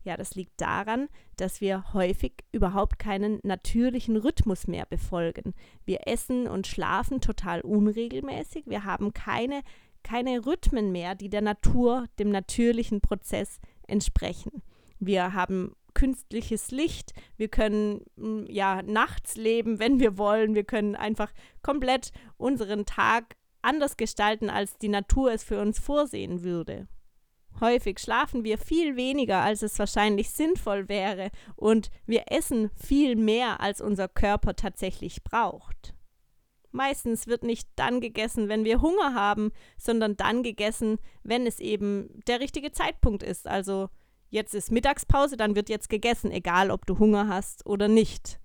Ja, 0.02 0.16
das 0.16 0.34
liegt 0.34 0.60
daran, 0.60 1.08
dass 1.36 1.60
wir 1.60 1.94
häufig 1.94 2.32
überhaupt 2.52 2.98
keinen 2.98 3.38
natürlichen 3.42 4.16
Rhythmus 4.16 4.66
mehr 4.66 4.84
befolgen. 4.84 5.54
Wir 5.84 6.06
essen 6.06 6.46
und 6.46 6.66
schlafen 6.66 7.20
total 7.20 7.60
unregelmäßig. 7.62 8.66
Wir 8.66 8.84
haben 8.84 9.14
keine, 9.14 9.62
keine 10.02 10.44
Rhythmen 10.44 10.92
mehr, 10.92 11.14
die 11.14 11.30
der 11.30 11.40
Natur, 11.40 12.06
dem 12.18 12.30
natürlichen 12.30 13.00
Prozess 13.00 13.60
entsprechen. 13.86 14.62
Wir 14.98 15.32
haben 15.32 15.74
künstliches 15.94 16.70
Licht, 16.70 17.12
wir 17.36 17.48
können 17.48 18.04
mm, 18.16 18.46
ja 18.48 18.82
nachts 18.82 19.36
leben, 19.36 19.78
wenn 19.78 20.00
wir 20.00 20.18
wollen, 20.18 20.54
wir 20.54 20.64
können 20.64 20.96
einfach 20.96 21.32
komplett 21.62 22.10
unseren 22.36 22.84
Tag 22.86 23.36
anders 23.62 23.96
gestalten, 23.96 24.50
als 24.50 24.76
die 24.78 24.88
Natur 24.88 25.32
es 25.32 25.42
für 25.42 25.60
uns 25.60 25.78
vorsehen 25.78 26.42
würde. 26.42 26.86
Häufig 27.60 27.98
schlafen 28.00 28.44
wir 28.44 28.58
viel 28.58 28.96
weniger, 28.96 29.40
als 29.40 29.62
es 29.62 29.78
wahrscheinlich 29.78 30.30
sinnvoll 30.30 30.88
wäre, 30.88 31.30
und 31.56 31.90
wir 32.04 32.24
essen 32.26 32.70
viel 32.74 33.16
mehr, 33.16 33.60
als 33.60 33.80
unser 33.80 34.08
Körper 34.08 34.56
tatsächlich 34.56 35.22
braucht. 35.22 35.94
Meistens 36.72 37.28
wird 37.28 37.44
nicht 37.44 37.68
dann 37.76 38.00
gegessen, 38.00 38.48
wenn 38.48 38.64
wir 38.64 38.82
Hunger 38.82 39.14
haben, 39.14 39.52
sondern 39.78 40.16
dann 40.16 40.42
gegessen, 40.42 40.98
wenn 41.22 41.46
es 41.46 41.60
eben 41.60 42.20
der 42.26 42.40
richtige 42.40 42.72
Zeitpunkt 42.72 43.22
ist, 43.22 43.46
also 43.46 43.90
jetzt 44.34 44.54
ist 44.54 44.72
Mittagspause, 44.72 45.36
dann 45.36 45.54
wird 45.54 45.68
jetzt 45.68 45.88
gegessen, 45.88 46.30
egal 46.30 46.70
ob 46.70 46.84
du 46.86 46.98
Hunger 46.98 47.28
hast 47.28 47.64
oder 47.66 47.88
nicht. 47.88 48.40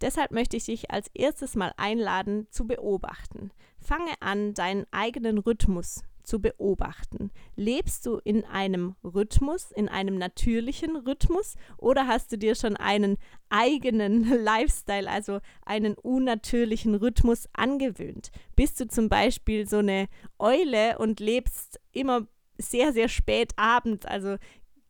Deshalb 0.00 0.32
möchte 0.32 0.56
ich 0.56 0.64
dich 0.64 0.90
als 0.90 1.08
erstes 1.14 1.54
mal 1.54 1.72
einladen 1.76 2.48
zu 2.50 2.66
beobachten. 2.66 3.50
Fange 3.78 4.12
an, 4.20 4.54
deinen 4.54 4.86
eigenen 4.90 5.38
Rhythmus 5.38 6.02
zu 6.24 6.40
beobachten. 6.40 7.30
Lebst 7.54 8.06
du 8.06 8.18
in 8.24 8.44
einem 8.44 8.96
Rhythmus, 9.04 9.70
in 9.70 9.88
einem 9.88 10.18
natürlichen 10.18 10.96
Rhythmus 10.96 11.54
oder 11.76 12.06
hast 12.06 12.32
du 12.32 12.38
dir 12.38 12.54
schon 12.54 12.76
einen 12.76 13.16
eigenen 13.50 14.24
Lifestyle, 14.44 15.08
also 15.08 15.40
einen 15.64 15.94
unnatürlichen 15.94 16.94
Rhythmus 16.94 17.48
angewöhnt? 17.52 18.30
Bist 18.56 18.80
du 18.80 18.88
zum 18.88 19.08
Beispiel 19.08 19.68
so 19.68 19.78
eine 19.78 20.08
Eule 20.38 20.98
und 20.98 21.20
lebst 21.20 21.80
immer 21.92 22.26
sehr, 22.60 22.92
sehr 22.92 23.08
spät 23.08 23.52
abends, 23.56 24.06
also 24.06 24.36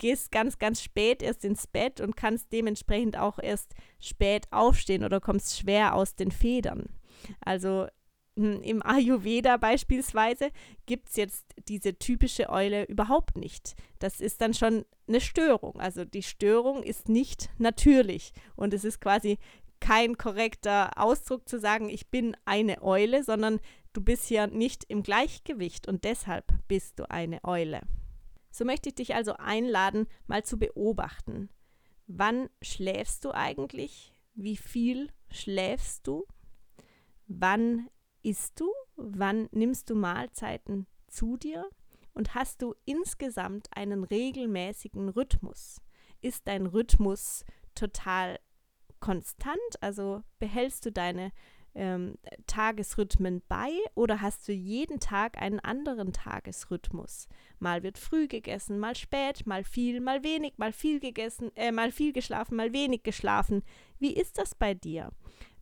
gehst 0.01 0.31
ganz, 0.31 0.57
ganz 0.57 0.81
spät 0.81 1.21
erst 1.21 1.45
ins 1.45 1.67
Bett 1.67 2.01
und 2.01 2.17
kannst 2.17 2.51
dementsprechend 2.51 3.17
auch 3.17 3.37
erst 3.37 3.75
spät 3.99 4.47
aufstehen 4.49 5.03
oder 5.03 5.21
kommst 5.21 5.59
schwer 5.59 5.93
aus 5.93 6.15
den 6.15 6.31
Federn. 6.31 6.89
Also 7.39 7.85
hm, 8.35 8.63
im 8.63 8.83
Ayurveda 8.83 9.57
beispielsweise 9.57 10.49
gibt 10.87 11.09
es 11.09 11.17
jetzt 11.17 11.45
diese 11.67 11.99
typische 11.99 12.49
Eule 12.49 12.85
überhaupt 12.85 13.37
nicht. 13.37 13.75
Das 13.99 14.21
ist 14.21 14.41
dann 14.41 14.55
schon 14.55 14.85
eine 15.07 15.21
Störung. 15.21 15.79
Also 15.79 16.03
die 16.03 16.23
Störung 16.23 16.81
ist 16.81 17.07
nicht 17.07 17.51
natürlich 17.59 18.33
und 18.55 18.73
es 18.73 18.83
ist 18.83 19.01
quasi 19.01 19.37
kein 19.79 20.17
korrekter 20.17 20.97
Ausdruck 20.97 21.47
zu 21.47 21.59
sagen, 21.59 21.89
ich 21.89 22.09
bin 22.09 22.35
eine 22.45 22.81
Eule, 22.81 23.23
sondern 23.23 23.59
du 23.93 24.01
bist 24.01 24.25
hier 24.25 24.47
nicht 24.47 24.83
im 24.87 25.03
Gleichgewicht 25.03 25.87
und 25.87 26.05
deshalb 26.05 26.45
bist 26.67 26.97
du 26.97 27.07
eine 27.11 27.43
Eule. 27.43 27.81
So 28.51 28.65
möchte 28.65 28.89
ich 28.89 28.95
dich 28.95 29.15
also 29.15 29.33
einladen, 29.33 30.07
mal 30.27 30.43
zu 30.43 30.57
beobachten. 30.59 31.49
Wann 32.07 32.49
schläfst 32.61 33.25
du 33.25 33.31
eigentlich? 33.31 34.13
Wie 34.33 34.57
viel 34.57 35.11
schläfst 35.29 36.05
du? 36.05 36.25
Wann 37.27 37.89
isst 38.21 38.59
du? 38.59 38.69
Wann 38.95 39.47
nimmst 39.51 39.89
du 39.89 39.95
Mahlzeiten 39.95 40.87
zu 41.07 41.37
dir? 41.37 41.69
Und 42.13 42.35
hast 42.35 42.61
du 42.61 42.75
insgesamt 42.83 43.69
einen 43.75 44.03
regelmäßigen 44.03 45.09
Rhythmus? 45.09 45.81
Ist 46.19 46.47
dein 46.47 46.65
Rhythmus 46.65 47.45
total 47.73 48.37
konstant? 48.99 49.57
Also 49.79 50.21
behältst 50.39 50.85
du 50.85 50.91
deine 50.91 51.31
ähm, 51.75 52.15
Tagesrhythmen 52.47 53.41
bei 53.47 53.71
oder 53.95 54.21
hast 54.21 54.47
du 54.47 54.53
jeden 54.53 54.99
Tag 54.99 55.41
einen 55.41 55.59
anderen 55.59 56.13
Tagesrhythmus? 56.13 57.27
Mal 57.59 57.83
wird 57.83 57.97
früh 57.97 58.27
gegessen, 58.27 58.79
mal 58.79 58.95
spät, 58.95 59.45
mal 59.45 59.63
viel, 59.63 60.01
mal 60.01 60.23
wenig, 60.23 60.53
mal 60.57 60.73
viel 60.73 60.99
gegessen, 60.99 61.51
äh, 61.55 61.71
mal 61.71 61.91
viel 61.91 62.13
geschlafen, 62.13 62.55
mal 62.55 62.73
wenig 62.73 63.03
geschlafen. 63.03 63.63
Wie 63.99 64.13
ist 64.13 64.37
das 64.37 64.55
bei 64.55 64.73
dir? 64.73 65.11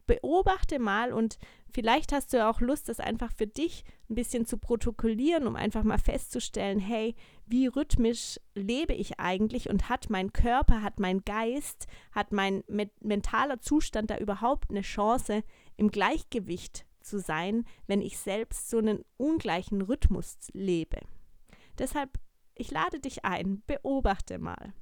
beobachte 0.10 0.80
mal 0.80 1.14
und 1.14 1.38
vielleicht 1.72 2.12
hast 2.14 2.34
du 2.34 2.38
ja 2.38 2.50
auch 2.50 2.62
Lust, 2.62 2.90
das 2.90 3.00
einfach 3.00 3.32
für 3.32 3.46
dich 3.46 3.84
ein 4.10 4.16
bisschen 4.16 4.48
zu 4.48 4.58
protokollieren, 4.58 5.46
um 5.46 5.56
einfach 5.56 5.84
mal 5.84 6.00
festzustellen, 6.00 6.80
hey, 6.80 7.16
wie 7.46 7.68
rhythmisch 7.68 8.40
lebe 8.56 8.94
ich 8.96 9.20
eigentlich 9.20 9.70
und 9.70 9.88
hat 9.88 10.10
mein 10.10 10.34
Körper, 10.34 10.82
hat 10.82 11.00
mein 11.00 11.24
Geist, 11.26 11.86
hat 12.12 12.32
mein 12.32 12.64
mentaler 13.02 13.62
Zustand 13.62 14.10
da 14.10 14.18
überhaupt 14.18 14.72
eine 14.72 14.82
Chance, 14.82 15.44
im 15.80 15.92
Gleichgewicht 15.92 16.86
zu 17.00 17.20
sein, 17.20 17.66
wenn 17.88 18.02
ich 18.02 18.18
selbst 18.18 18.70
so 18.70 18.78
einen 18.78 19.04
ungleichen 19.18 19.82
Rhythmus 19.82 20.38
lebe. 20.52 21.00
Deshalb, 21.78 22.20
ich 22.54 22.70
lade 22.70 23.00
dich 23.00 23.24
ein, 23.24 23.64
beobachte 23.66 24.40
mal, 24.40 24.74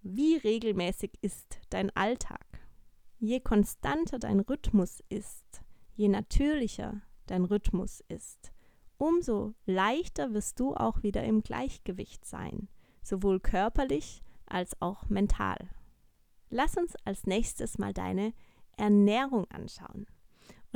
wie 0.00 0.36
regelmäßig 0.36 1.12
ist 1.20 1.60
dein 1.68 1.94
Alltag. 1.94 2.46
Je 3.18 3.40
konstanter 3.40 4.18
dein 4.18 4.40
Rhythmus 4.40 5.02
ist, 5.10 5.62
je 5.94 6.08
natürlicher 6.08 7.02
dein 7.26 7.44
Rhythmus 7.44 8.02
ist, 8.08 8.52
umso 8.96 9.54
leichter 9.66 10.32
wirst 10.32 10.58
du 10.58 10.74
auch 10.74 11.02
wieder 11.02 11.22
im 11.24 11.42
Gleichgewicht 11.42 12.24
sein, 12.24 12.68
sowohl 13.02 13.40
körperlich 13.40 14.22
als 14.46 14.80
auch 14.80 15.08
mental. 15.10 15.58
Lass 16.48 16.76
uns 16.76 16.94
als 17.04 17.26
nächstes 17.26 17.76
mal 17.76 17.92
deine 17.92 18.32
Ernährung 18.76 19.50
anschauen. 19.50 20.06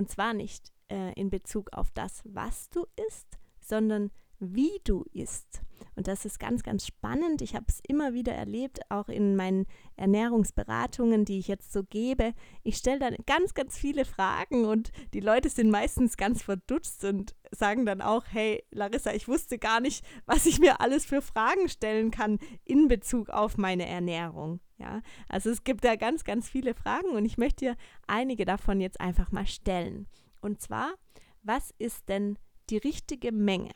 Und 0.01 0.09
zwar 0.09 0.33
nicht 0.33 0.73
äh, 0.91 1.13
in 1.13 1.29
Bezug 1.29 1.75
auf 1.75 1.91
das, 1.93 2.23
was 2.25 2.71
du 2.71 2.87
isst, 3.07 3.39
sondern 3.61 4.11
wie 4.39 4.81
du 4.83 5.05
isst. 5.13 5.61
Und 5.95 6.09
das 6.09 6.25
ist 6.25 6.41
ganz, 6.41 6.63
ganz 6.63 6.87
spannend. 6.87 7.43
Ich 7.43 7.55
habe 7.55 7.67
es 7.69 7.81
immer 7.87 8.15
wieder 8.15 8.33
erlebt, 8.33 8.81
auch 8.89 9.11
in 9.11 9.37
meinen 9.37 9.67
Ernährungsberatungen, 9.97 11.27
die 11.27 11.39
ich 11.39 11.49
jetzt 11.49 11.71
so 11.71 11.83
gebe. 11.85 12.33
Ich 12.63 12.79
stelle 12.79 12.99
dann 12.99 13.17
ganz, 13.27 13.53
ganz 13.53 13.77
viele 13.77 14.07
Fragen 14.07 14.65
und 14.65 14.91
die 15.13 15.21
Leute 15.21 15.51
sind 15.51 15.71
meistens 15.71 16.17
ganz 16.17 16.43
verdutzt 16.43 17.05
und 17.05 17.37
sagen 17.51 17.85
dann 17.85 18.01
auch, 18.01 18.25
hey 18.31 18.65
Larissa, 18.71 19.13
ich 19.13 19.29
wusste 19.29 19.59
gar 19.59 19.81
nicht, 19.81 20.03
was 20.25 20.47
ich 20.47 20.61
mir 20.61 20.81
alles 20.81 21.05
für 21.05 21.21
Fragen 21.21 21.69
stellen 21.69 22.11
kann 22.11 22.39
in 22.65 22.89
Bezug 22.89 23.29
auf 23.29 23.59
meine 23.59 23.87
Ernährung. 23.87 24.61
Ja, 24.81 25.03
also 25.29 25.51
es 25.51 25.63
gibt 25.63 25.85
da 25.85 25.95
ganz, 25.97 26.25
ganz 26.25 26.49
viele 26.49 26.75
Fragen 26.75 27.11
und 27.11 27.27
ich 27.27 27.37
möchte 27.37 27.67
dir 27.67 27.77
einige 28.07 28.47
davon 28.47 28.81
jetzt 28.81 28.99
einfach 28.99 29.31
mal 29.31 29.47
stellen. 29.47 30.07
Und 30.41 30.63
zwar, 30.63 30.95
was 31.43 31.75
ist 31.79 32.09
denn 32.09 32.39
die 32.71 32.79
richtige 32.79 33.31
Menge? 33.31 33.73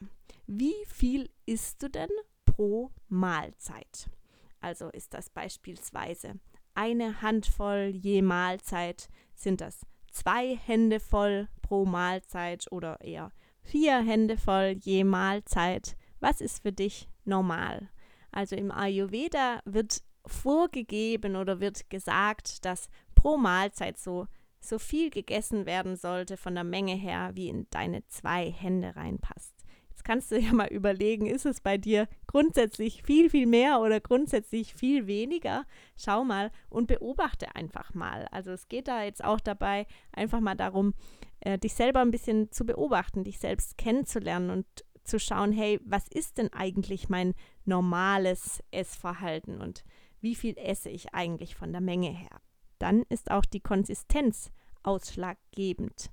Wie 0.47 0.75
viel 0.87 1.29
isst 1.45 1.83
du 1.83 1.91
denn 1.91 2.09
pro 2.47 2.91
Mahlzeit? 3.09 4.09
Also 4.61 4.89
ist 4.89 5.13
das 5.13 5.29
beispielsweise 5.29 6.41
eine 6.75 7.21
Handvoll 7.21 7.93
je 7.95 8.23
Mahlzeit, 8.23 9.11
sind 9.35 9.61
das 9.61 9.81
zwei 10.11 10.57
Hände 10.57 11.01
voll 11.01 11.49
pro 11.61 11.85
Mahlzeit 11.85 12.73
oder 12.73 12.99
eher 13.03 13.31
vier 13.61 13.99
Hände 13.99 14.39
voll 14.39 14.77
je 14.81 15.05
Mahlzeit. 15.05 15.97
Was 16.21 16.41
ist 16.41 16.63
für 16.63 16.73
dich 16.73 17.11
normal? 17.27 17.91
Also 18.33 18.57
im 18.57 18.71
Ayurveda 18.71 19.61
wird 19.67 20.03
vorgegeben 20.27 21.37
oder 21.37 21.61
wird 21.61 21.91
gesagt, 21.91 22.65
dass 22.65 22.89
pro 23.15 23.37
Mahlzeit 23.37 23.99
so, 23.99 24.27
so 24.61 24.79
viel 24.79 25.11
gegessen 25.11 25.67
werden 25.67 25.97
sollte 25.97 26.37
von 26.37 26.55
der 26.55 26.65
Menge 26.65 26.95
her, 26.95 27.33
wie 27.35 27.49
in 27.49 27.67
deine 27.71 28.07
zwei 28.09 28.51
Hände 28.51 28.97
reinpasst 28.97 29.55
kannst 30.05 30.31
du 30.31 30.39
ja 30.39 30.53
mal 30.53 30.69
überlegen, 30.69 31.27
ist 31.27 31.47
es 31.47 31.61
bei 31.61 31.79
dir 31.79 32.07
grundsätzlich 32.27 33.03
viel, 33.03 33.31
viel 33.31 33.47
mehr 33.47 33.81
oder 33.81 34.01
grundsätzlich 34.01 34.75
viel 34.75 35.07
weniger? 35.07 35.65
Schau 35.97 36.25
mal 36.25 36.53
und 36.69 36.87
beobachte 36.87 37.57
einfach 37.57 37.95
mal. 37.95 38.29
Also 38.31 38.53
es 38.53 38.69
geht 38.69 38.87
da 38.87 39.03
jetzt 39.03 39.25
auch 39.25 39.41
dabei 39.41 39.87
einfach 40.13 40.41
mal 40.41 40.55
darum, 40.55 40.95
äh, 41.41 41.59
dich 41.59 41.75
selber 41.75 42.01
ein 42.01 42.11
bisschen 42.11 42.53
zu 42.53 42.65
beobachten, 42.65 43.25
dich 43.25 43.39
selbst 43.39 43.79
kennenzulernen 43.79 44.51
und 44.51 44.67
zu 45.03 45.19
schauen, 45.19 45.53
hey, 45.53 45.81
was 45.85 46.09
ist 46.09 46.39
denn 46.39 46.53
eigentlich 46.53 47.09
mein 47.09 47.35
normales 47.65 48.63
Essverhalten 48.71 49.61
und 49.61 49.85
wie 50.25 50.35
viel 50.35 50.57
esse 50.59 50.89
ich 50.89 51.15
eigentlich 51.15 51.55
von 51.55 51.71
der 51.71 51.81
Menge 51.81 52.11
her? 52.11 52.41
Dann 52.79 53.05
ist 53.11 53.31
auch 53.31 53.45
die 53.45 53.61
Konsistenz 53.61 54.51
ausschlaggebend 54.83 56.11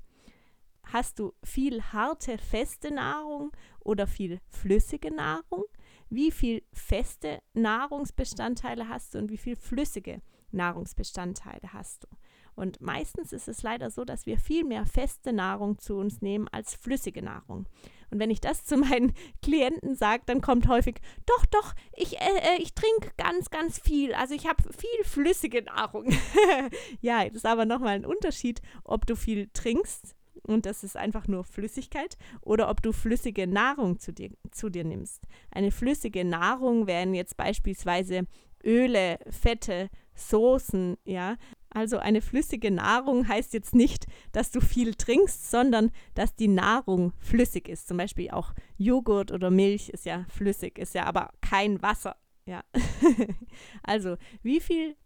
Hast 0.84 1.20
du 1.20 1.34
viel 1.44 1.82
harte, 1.82 2.38
feste 2.38 2.94
Nahrung 2.94 3.52
oder 3.80 4.08
viel 4.08 4.40
flüssige 4.48 5.14
Nahrung? 5.14 5.64
Wie 6.10 6.32
viel 6.32 6.64
feste 6.74 7.42
Nahrungsbestandteile 7.54 8.90
hast 8.90 9.14
du 9.14 9.20
und 9.20 9.32
wie 9.32 9.38
viel 9.38 9.56
flüssige 9.56 10.22
Nahrungsbestandteile 10.52 11.72
hast 11.72 12.04
du? 12.04 12.08
Und 12.56 12.82
meistens 12.82 13.32
ist 13.32 13.48
es 13.48 13.64
leider 13.64 13.90
so, 13.90 14.04
dass 14.04 14.26
wir 14.26 14.38
viel 14.38 14.66
mehr 14.66 14.86
feste 14.86 15.32
Nahrung 15.32 15.80
zu 15.80 15.96
uns 15.96 16.22
nehmen 16.22 16.50
als 16.50 16.76
flüssige 16.76 17.22
Nahrung. 17.22 17.68
Und 18.12 18.20
wenn 18.20 18.30
ich 18.30 18.42
das 18.42 18.66
zu 18.66 18.78
meinen 18.78 19.14
Klienten 19.42 19.96
sage, 19.96 20.24
dann 20.26 20.42
kommt 20.42 20.68
häufig, 20.68 20.98
doch, 21.26 21.46
doch, 21.48 21.74
ich, 21.96 22.20
äh, 22.20 22.56
äh 22.56 22.62
ich 22.62 22.74
trinke 22.74 23.12
ganz, 23.18 23.50
ganz 23.50 23.80
viel. 23.80 24.14
Also 24.14 24.36
ich 24.36 24.48
habe 24.48 24.62
viel 24.64 25.04
flüssige 25.04 25.64
Nahrung. 25.64 26.14
ja, 27.02 27.26
das 27.26 27.38
ist 27.38 27.46
aber 27.46 27.66
nochmal 27.66 27.96
ein 27.96 28.06
Unterschied, 28.06 28.62
ob 28.84 29.06
du 29.06 29.16
viel 29.16 29.50
trinkst 29.54 30.16
und 30.44 30.66
das 30.66 30.84
ist 30.84 30.98
einfach 30.98 31.28
nur 31.28 31.44
Flüssigkeit 31.44 32.18
oder 32.42 32.70
ob 32.70 32.82
du 32.82 32.92
flüssige 32.92 33.48
Nahrung 33.48 34.00
zu 34.00 34.12
dir, 34.14 34.32
zu 34.52 34.70
dir 34.70 34.84
nimmst. 34.84 35.24
Eine 35.52 35.72
flüssige 35.72 36.26
Nahrung 36.26 36.88
wären 36.88 37.14
jetzt 37.14 37.38
beispielsweise 37.38 38.26
Öle, 38.64 39.20
Fette, 39.30 39.90
Soßen, 40.16 40.98
ja. 41.06 41.38
Also 41.74 41.98
eine 41.98 42.22
flüssige 42.22 42.70
Nahrung 42.70 43.28
heißt 43.28 43.54
jetzt 43.54 43.74
nicht, 43.74 44.06
dass 44.34 44.52
du 44.52 44.60
viel 44.60 44.94
trinkst, 44.94 45.50
sondern 45.50 45.92
dass 46.14 46.36
die 46.36 46.50
Nahrung 46.50 47.14
flüssig 47.18 47.70
ist. 47.70 47.88
Zum 47.88 47.98
Beispiel 47.98 48.30
auch 48.32 48.54
Joghurt 48.78 49.32
oder 49.32 49.50
Milch 49.50 49.90
ist 49.90 50.06
ja 50.06 50.26
flüssig, 50.30 50.78
ist 50.78 50.94
ja 50.94 51.06
aber 51.06 51.32
kein 51.40 51.82
Wasser. 51.82 52.18
Ja. 52.46 52.64
also 53.84 54.18
wie 54.44 54.60
viel 54.60 54.98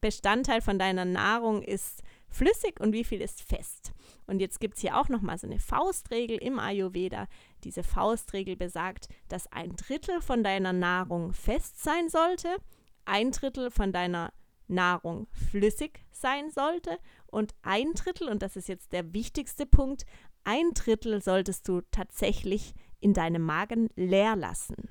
Bestandteil 0.00 0.60
von 0.60 0.78
deiner 0.78 1.04
Nahrung 1.04 1.62
ist 1.62 2.02
flüssig 2.28 2.80
und 2.80 2.92
wie 2.92 3.04
viel 3.04 3.20
ist 3.20 3.42
fest? 3.42 3.92
Und 4.26 4.40
jetzt 4.40 4.60
gibt 4.60 4.76
es 4.76 4.80
hier 4.80 4.98
auch 4.98 5.08
nochmal 5.08 5.38
so 5.38 5.46
eine 5.46 5.58
Faustregel 5.58 6.38
im 6.38 6.58
Ayurveda. 6.58 7.26
Diese 7.64 7.82
Faustregel 7.82 8.56
besagt, 8.56 9.08
dass 9.28 9.50
ein 9.52 9.74
Drittel 9.74 10.20
von 10.20 10.44
deiner 10.44 10.72
Nahrung 10.72 11.32
fest 11.32 11.82
sein 11.82 12.08
sollte, 12.08 12.56
ein 13.04 13.32
Drittel 13.32 13.70
von 13.70 13.92
deiner 13.92 14.32
Nahrung 14.72 15.28
flüssig 15.50 16.04
sein 16.10 16.50
sollte 16.50 16.98
und 17.26 17.54
ein 17.62 17.92
Drittel, 17.94 18.28
und 18.28 18.42
das 18.42 18.56
ist 18.56 18.68
jetzt 18.68 18.92
der 18.92 19.12
wichtigste 19.12 19.66
Punkt, 19.66 20.04
ein 20.44 20.72
Drittel 20.74 21.22
solltest 21.22 21.68
du 21.68 21.82
tatsächlich 21.90 22.74
in 23.00 23.14
deinem 23.14 23.42
Magen 23.42 23.90
leer 23.96 24.36
lassen. 24.36 24.88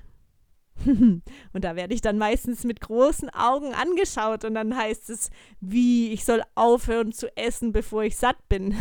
und 0.85 1.63
da 1.63 1.75
werde 1.75 1.93
ich 1.93 2.01
dann 2.01 2.17
meistens 2.17 2.63
mit 2.63 2.81
großen 2.81 3.29
Augen 3.29 3.73
angeschaut 3.73 4.45
und 4.45 4.55
dann 4.55 4.75
heißt 4.75 5.09
es, 5.09 5.29
wie, 5.59 6.11
ich 6.11 6.25
soll 6.25 6.41
aufhören 6.55 7.11
zu 7.11 7.35
essen, 7.37 7.71
bevor 7.71 8.03
ich 8.03 8.17
satt 8.17 8.37
bin. 8.49 8.75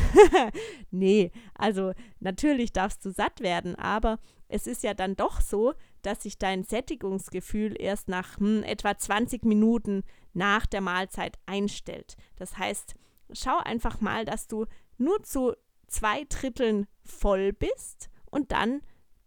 nee, 0.90 1.30
also 1.54 1.92
natürlich 2.20 2.72
darfst 2.72 3.04
du 3.04 3.10
satt 3.10 3.40
werden, 3.40 3.74
aber 3.76 4.18
es 4.48 4.66
ist 4.66 4.82
ja 4.82 4.94
dann 4.94 5.16
doch 5.16 5.40
so, 5.40 5.74
dass 6.02 6.22
sich 6.22 6.38
dein 6.38 6.64
Sättigungsgefühl 6.64 7.76
erst 7.78 8.08
nach 8.08 8.38
hm, 8.38 8.62
etwa 8.62 8.96
20 8.96 9.44
Minuten 9.44 10.02
nach 10.32 10.66
der 10.66 10.80
Mahlzeit 10.80 11.38
einstellt. 11.46 12.16
Das 12.36 12.58
heißt, 12.58 12.94
schau 13.32 13.58
einfach 13.58 14.00
mal, 14.00 14.24
dass 14.24 14.46
du 14.46 14.66
nur 14.98 15.22
zu 15.22 15.54
zwei 15.86 16.24
Dritteln 16.28 16.86
voll 17.04 17.52
bist 17.52 18.10
und 18.30 18.52
dann 18.52 18.82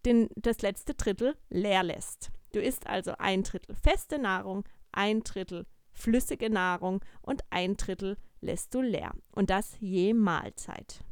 den, 0.05 0.29
das 0.35 0.61
letzte 0.61 0.93
Drittel 0.93 1.35
leer 1.49 1.83
lässt. 1.83 2.31
Du 2.53 2.59
isst 2.59 2.87
also 2.87 3.13
ein 3.17 3.43
Drittel 3.43 3.75
feste 3.75 4.19
Nahrung, 4.19 4.63
ein 4.91 5.21
Drittel 5.21 5.65
flüssige 5.91 6.49
Nahrung 6.49 7.03
und 7.21 7.43
ein 7.49 7.77
Drittel 7.77 8.17
lässt 8.41 8.73
du 8.73 8.81
leer. 8.81 9.13
Und 9.31 9.49
das 9.49 9.77
je 9.79 10.13
Mahlzeit. 10.13 11.03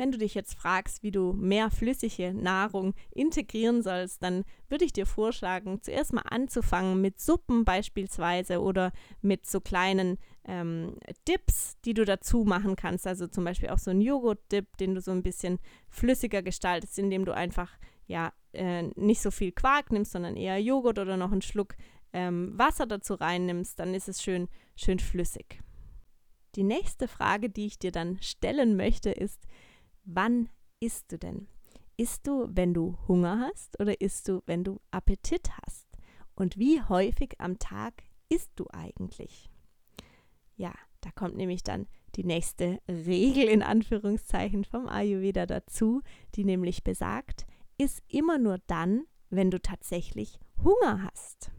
Wenn 0.00 0.12
du 0.12 0.16
dich 0.16 0.32
jetzt 0.32 0.54
fragst, 0.54 1.02
wie 1.02 1.10
du 1.10 1.34
mehr 1.34 1.70
flüssige 1.70 2.32
Nahrung 2.32 2.94
integrieren 3.10 3.82
sollst, 3.82 4.22
dann 4.22 4.44
würde 4.70 4.86
ich 4.86 4.94
dir 4.94 5.04
vorschlagen, 5.04 5.82
zuerst 5.82 6.14
mal 6.14 6.22
anzufangen 6.22 7.02
mit 7.02 7.20
Suppen 7.20 7.66
beispielsweise 7.66 8.62
oder 8.62 8.92
mit 9.20 9.44
so 9.44 9.60
kleinen 9.60 10.16
ähm, 10.46 10.96
Dips, 11.28 11.76
die 11.84 11.92
du 11.92 12.06
dazu 12.06 12.44
machen 12.44 12.76
kannst. 12.76 13.06
Also 13.06 13.26
zum 13.26 13.44
Beispiel 13.44 13.68
auch 13.68 13.76
so 13.76 13.90
ein 13.90 14.00
Joghurt-Dip, 14.00 14.78
den 14.78 14.94
du 14.94 15.02
so 15.02 15.10
ein 15.10 15.22
bisschen 15.22 15.58
flüssiger 15.90 16.40
gestaltest, 16.40 16.98
indem 16.98 17.26
du 17.26 17.34
einfach 17.34 17.70
ja 18.06 18.32
äh, 18.54 18.84
nicht 18.96 19.20
so 19.20 19.30
viel 19.30 19.52
Quark 19.52 19.92
nimmst, 19.92 20.12
sondern 20.12 20.34
eher 20.34 20.56
Joghurt 20.62 20.98
oder 20.98 21.18
noch 21.18 21.30
einen 21.30 21.42
Schluck 21.42 21.74
ähm, 22.14 22.58
Wasser 22.58 22.86
dazu 22.86 23.12
reinnimmst, 23.12 23.78
dann 23.78 23.92
ist 23.92 24.08
es 24.08 24.22
schön, 24.22 24.48
schön 24.76 24.98
flüssig. 24.98 25.60
Die 26.54 26.64
nächste 26.64 27.06
Frage, 27.06 27.50
die 27.50 27.66
ich 27.66 27.78
dir 27.78 27.92
dann 27.92 28.16
stellen 28.22 28.78
möchte, 28.78 29.10
ist, 29.10 29.46
Wann 30.04 30.48
isst 30.80 31.12
du 31.12 31.18
denn? 31.18 31.46
Isst 31.96 32.26
du, 32.26 32.48
wenn 32.50 32.72
du 32.72 32.96
Hunger 33.06 33.40
hast 33.40 33.78
oder 33.78 34.00
isst 34.00 34.28
du, 34.28 34.42
wenn 34.46 34.64
du 34.64 34.80
Appetit 34.90 35.50
hast? 35.62 35.86
Und 36.34 36.58
wie 36.58 36.80
häufig 36.82 37.34
am 37.38 37.58
Tag 37.58 38.02
isst 38.30 38.52
du 38.56 38.66
eigentlich? 38.70 39.50
Ja, 40.56 40.72
da 41.02 41.10
kommt 41.10 41.36
nämlich 41.36 41.62
dann 41.62 41.86
die 42.16 42.24
nächste 42.24 42.80
Regel 42.88 43.44
in 43.44 43.62
Anführungszeichen 43.62 44.64
vom 44.64 44.88
Ayurveda 44.88 45.46
dazu, 45.46 46.00
die 46.34 46.44
nämlich 46.44 46.82
besagt, 46.82 47.46
iss 47.76 48.02
immer 48.08 48.38
nur 48.38 48.58
dann, 48.66 49.04
wenn 49.28 49.50
du 49.50 49.60
tatsächlich 49.60 50.38
Hunger 50.64 51.02
hast. 51.04 51.50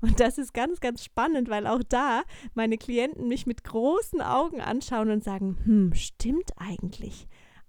Und 0.00 0.20
das 0.20 0.38
ist 0.38 0.52
ganz, 0.52 0.80
ganz 0.80 1.04
spannend, 1.04 1.48
weil 1.48 1.66
auch 1.66 1.82
da 1.82 2.22
meine 2.54 2.78
Klienten 2.78 3.28
mich 3.28 3.46
mit 3.46 3.64
großen 3.64 4.20
Augen 4.20 4.60
anschauen 4.60 5.10
und 5.10 5.24
sagen, 5.24 5.58
hm, 5.64 5.94
stimmt 5.94 6.52
eigentlich 6.56 7.28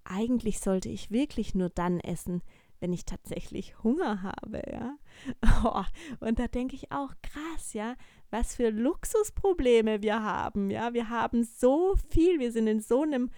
eigentlich 0.09 0.59
sollte 0.59 0.89
ich 0.89 1.11
wirklich 1.11 1.55
nur 1.55 1.69
dann 1.69 1.99
essen, 1.99 2.41
wenn 2.79 2.93
ich 2.93 3.05
tatsächlich 3.05 3.81
Hunger 3.83 4.21
habe, 4.21 4.61
ja. 4.71 4.95
Oh, 5.63 5.83
und 6.19 6.39
da 6.39 6.47
denke 6.47 6.75
ich 6.75 6.91
auch, 6.91 7.11
krass, 7.23 7.73
ja, 7.73 7.95
was 8.29 8.55
für 8.55 8.69
Luxusprobleme 8.69 10.01
wir 10.01 10.21
haben, 10.21 10.69
ja. 10.69 10.93
Wir 10.93 11.09
haben 11.09 11.43
so 11.43 11.95
viel, 12.09 12.39
wir 12.39 12.51
sind 12.51 12.67
in 12.67 12.79
so 12.79 13.01
einem, 13.01 13.31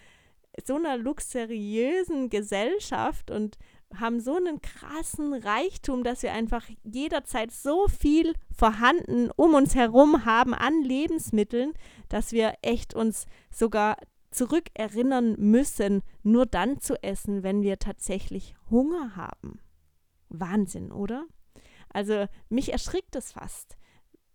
so 0.65 0.75
einer 0.75 0.97
luxuriösen 0.97 2.29
Gesellschaft 2.29 3.31
und 3.31 3.57
haben 3.97 4.19
so 4.19 4.35
einen 4.35 4.61
krassen 4.61 5.33
Reichtum, 5.33 6.03
dass 6.03 6.21
wir 6.21 6.33
einfach 6.33 6.65
jederzeit 6.83 7.51
so 7.51 7.87
viel 7.87 8.33
vorhanden 8.55 9.31
um 9.35 9.55
uns 9.55 9.73
herum 9.73 10.25
haben 10.25 10.53
an 10.53 10.83
Lebensmitteln, 10.83 11.73
dass 12.07 12.31
wir 12.31 12.53
echt 12.61 12.93
uns 12.93 13.25
sogar 13.49 13.97
zurückerinnern 14.31 15.35
müssen, 15.37 16.01
nur 16.23 16.45
dann 16.45 16.79
zu 16.79 17.01
essen, 17.03 17.43
wenn 17.43 17.61
wir 17.61 17.79
tatsächlich 17.79 18.55
Hunger 18.69 19.15
haben. 19.15 19.59
Wahnsinn, 20.29 20.91
oder? 20.91 21.25
Also 21.89 22.27
mich 22.49 22.71
erschrickt 22.71 23.15
es 23.15 23.31
fast. 23.31 23.77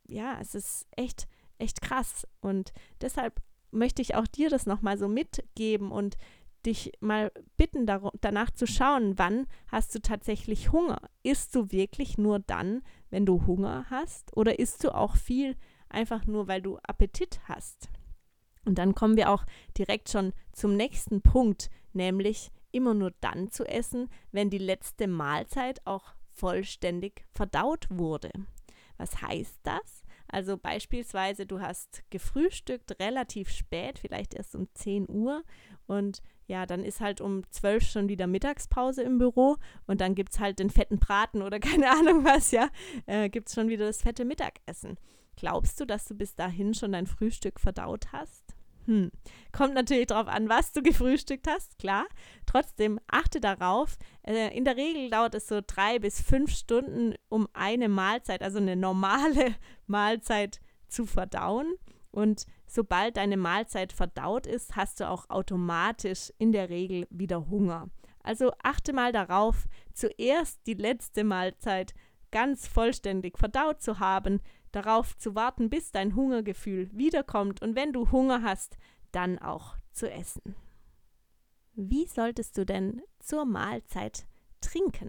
Ja, 0.06 0.38
es 0.40 0.54
ist 0.54 0.86
echt, 0.90 1.28
echt 1.58 1.80
krass. 1.80 2.26
Und 2.40 2.72
deshalb 3.00 3.40
möchte 3.70 4.02
ich 4.02 4.14
auch 4.14 4.26
dir 4.26 4.50
das 4.50 4.66
nochmal 4.66 4.98
so 4.98 5.08
mitgeben 5.08 5.90
und 5.90 6.16
dich 6.66 6.92
mal 7.00 7.30
bitten, 7.56 7.86
danach 8.20 8.50
zu 8.50 8.66
schauen, 8.66 9.18
wann 9.18 9.46
hast 9.68 9.94
du 9.94 10.00
tatsächlich 10.00 10.72
Hunger? 10.72 10.98
Isst 11.22 11.54
du 11.54 11.70
wirklich 11.70 12.16
nur 12.16 12.38
dann, 12.38 12.82
wenn 13.10 13.26
du 13.26 13.46
Hunger 13.46 13.86
hast? 13.90 14.34
Oder 14.36 14.58
isst 14.58 14.82
du 14.82 14.94
auch 14.94 15.16
viel 15.16 15.56
einfach 15.88 16.26
nur, 16.26 16.48
weil 16.48 16.62
du 16.62 16.78
Appetit 16.78 17.40
hast? 17.44 17.90
Und 18.64 18.76
dann 18.78 18.94
kommen 18.94 19.16
wir 19.16 19.30
auch 19.30 19.44
direkt 19.76 20.08
schon 20.08 20.32
zum 20.52 20.76
nächsten 20.76 21.22
Punkt, 21.22 21.70
nämlich 21.92 22.50
immer 22.72 22.94
nur 22.94 23.12
dann 23.20 23.50
zu 23.50 23.64
essen, 23.64 24.08
wenn 24.32 24.50
die 24.50 24.58
letzte 24.58 25.06
Mahlzeit 25.06 25.80
auch 25.86 26.14
vollständig 26.30 27.24
verdaut 27.32 27.86
wurde. 27.88 28.30
Was 28.96 29.22
heißt 29.22 29.60
das? 29.62 30.02
Also 30.28 30.56
beispielsweise, 30.56 31.46
du 31.46 31.60
hast 31.60 32.02
gefrühstückt 32.10 32.98
relativ 32.98 33.50
spät, 33.50 33.98
vielleicht 33.98 34.34
erst 34.34 34.56
um 34.56 34.68
10 34.74 35.08
Uhr 35.08 35.44
und 35.86 36.22
ja, 36.46 36.66
dann 36.66 36.82
ist 36.82 37.00
halt 37.00 37.20
um 37.20 37.48
12 37.50 37.84
schon 37.84 38.08
wieder 38.08 38.26
Mittagspause 38.26 39.02
im 39.02 39.18
Büro 39.18 39.56
und 39.86 40.00
dann 40.00 40.14
gibt 40.14 40.32
es 40.32 40.40
halt 40.40 40.58
den 40.58 40.70
fetten 40.70 40.98
Braten 40.98 41.42
oder 41.42 41.60
keine 41.60 41.90
Ahnung 41.90 42.24
was, 42.24 42.50
ja, 42.50 42.68
äh, 43.06 43.28
gibt 43.28 43.48
es 43.48 43.54
schon 43.54 43.68
wieder 43.68 43.86
das 43.86 44.02
fette 44.02 44.24
Mittagessen. 44.24 44.98
Glaubst 45.36 45.80
du, 45.80 45.84
dass 45.84 46.06
du 46.06 46.14
bis 46.14 46.34
dahin 46.34 46.74
schon 46.74 46.92
dein 46.92 47.06
Frühstück 47.06 47.60
verdaut 47.60 48.12
hast? 48.12 48.53
Hm. 48.86 49.10
Kommt 49.52 49.74
natürlich 49.74 50.06
darauf 50.06 50.28
an, 50.28 50.48
was 50.48 50.72
du 50.72 50.82
gefrühstückt 50.82 51.46
hast, 51.48 51.78
klar. 51.78 52.06
Trotzdem 52.46 53.00
achte 53.06 53.40
darauf. 53.40 53.96
Äh, 54.22 54.56
in 54.56 54.64
der 54.64 54.76
Regel 54.76 55.10
dauert 55.10 55.34
es 55.34 55.48
so 55.48 55.60
drei 55.66 55.98
bis 55.98 56.20
fünf 56.20 56.50
Stunden, 56.50 57.14
um 57.28 57.48
eine 57.52 57.88
Mahlzeit, 57.88 58.42
also 58.42 58.58
eine 58.58 58.76
normale 58.76 59.54
Mahlzeit 59.86 60.60
zu 60.88 61.06
verdauen. 61.06 61.74
Und 62.10 62.46
sobald 62.66 63.16
deine 63.16 63.36
Mahlzeit 63.36 63.92
verdaut 63.92 64.46
ist, 64.46 64.76
hast 64.76 65.00
du 65.00 65.08
auch 65.08 65.28
automatisch 65.30 66.32
in 66.38 66.52
der 66.52 66.68
Regel 66.68 67.06
wieder 67.10 67.48
Hunger. 67.48 67.88
Also 68.22 68.52
achte 68.62 68.92
mal 68.92 69.12
darauf, 69.12 69.66
zuerst 69.92 70.66
die 70.66 70.74
letzte 70.74 71.24
Mahlzeit 71.24 71.92
ganz 72.30 72.66
vollständig 72.66 73.38
verdaut 73.38 73.82
zu 73.82 73.98
haben, 74.00 74.40
darauf 74.74 75.16
zu 75.16 75.34
warten, 75.34 75.70
bis 75.70 75.92
dein 75.92 76.14
Hungergefühl 76.14 76.90
wiederkommt 76.92 77.62
und 77.62 77.76
wenn 77.76 77.92
du 77.92 78.10
Hunger 78.10 78.42
hast, 78.42 78.76
dann 79.12 79.38
auch 79.38 79.76
zu 79.92 80.10
essen. 80.10 80.56
wie 81.76 82.06
solltest 82.06 82.56
du 82.56 82.64
denn 82.64 83.02
zur 83.18 83.44
Mahlzeit 83.44 84.26
trinken? 84.60 85.08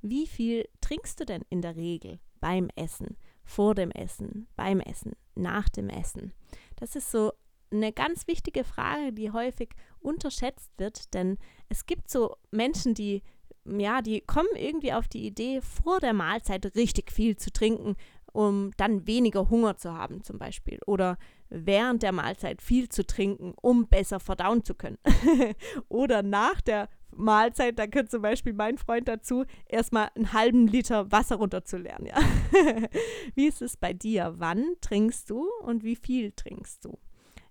Wie 0.00 0.26
viel 0.26 0.66
trinkst 0.80 1.20
du 1.20 1.26
denn 1.26 1.42
in 1.50 1.60
der 1.60 1.76
Regel 1.76 2.20
beim 2.40 2.70
Essen, 2.74 3.18
vor 3.44 3.74
dem 3.74 3.90
Essen, 3.90 4.48
beim 4.56 4.80
Essen, 4.80 5.12
nach 5.34 5.68
dem 5.68 5.90
Essen? 5.90 6.32
Das 6.76 6.96
ist 6.96 7.10
so 7.10 7.32
eine 7.70 7.92
ganz 7.92 8.26
wichtige 8.26 8.64
Frage, 8.64 9.12
die 9.12 9.30
häufig 9.30 9.70
unterschätzt 10.00 10.72
wird, 10.78 11.12
denn 11.12 11.36
es 11.68 11.84
gibt 11.84 12.10
so 12.10 12.36
Menschen, 12.50 12.94
die 12.94 13.22
ja, 13.66 14.00
die 14.00 14.22
kommen 14.22 14.56
irgendwie 14.56 14.92
auf 14.92 15.06
die 15.06 15.26
Idee, 15.26 15.60
vor 15.60 16.00
der 16.00 16.14
Mahlzeit 16.14 16.74
richtig 16.76 17.12
viel 17.12 17.36
zu 17.36 17.52
trinken, 17.52 17.96
um 18.32 18.70
dann 18.76 19.06
weniger 19.06 19.50
Hunger 19.50 19.76
zu 19.76 19.92
haben 19.92 20.22
zum 20.22 20.38
Beispiel. 20.38 20.78
Oder 20.86 21.18
während 21.48 22.02
der 22.02 22.12
Mahlzeit 22.12 22.62
viel 22.62 22.88
zu 22.88 23.06
trinken, 23.06 23.54
um 23.60 23.88
besser 23.88 24.20
verdauen 24.20 24.64
zu 24.64 24.74
können. 24.74 24.98
Oder 25.88 26.22
nach 26.22 26.60
der 26.60 26.88
Mahlzeit, 27.12 27.78
da 27.78 27.86
gehört 27.86 28.10
zum 28.10 28.22
Beispiel 28.22 28.52
mein 28.52 28.78
Freund 28.78 29.08
dazu, 29.08 29.44
erstmal 29.66 30.10
einen 30.14 30.32
halben 30.32 30.66
Liter 30.66 31.10
Wasser 31.10 31.36
runterzulernen. 31.36 32.06
Ja? 32.06 32.18
wie 33.34 33.46
ist 33.46 33.62
es 33.62 33.76
bei 33.76 33.92
dir? 33.92 34.34
Wann 34.38 34.76
trinkst 34.80 35.28
du 35.28 35.48
und 35.62 35.82
wie 35.82 35.96
viel 35.96 36.32
trinkst 36.32 36.84
du? 36.84 36.98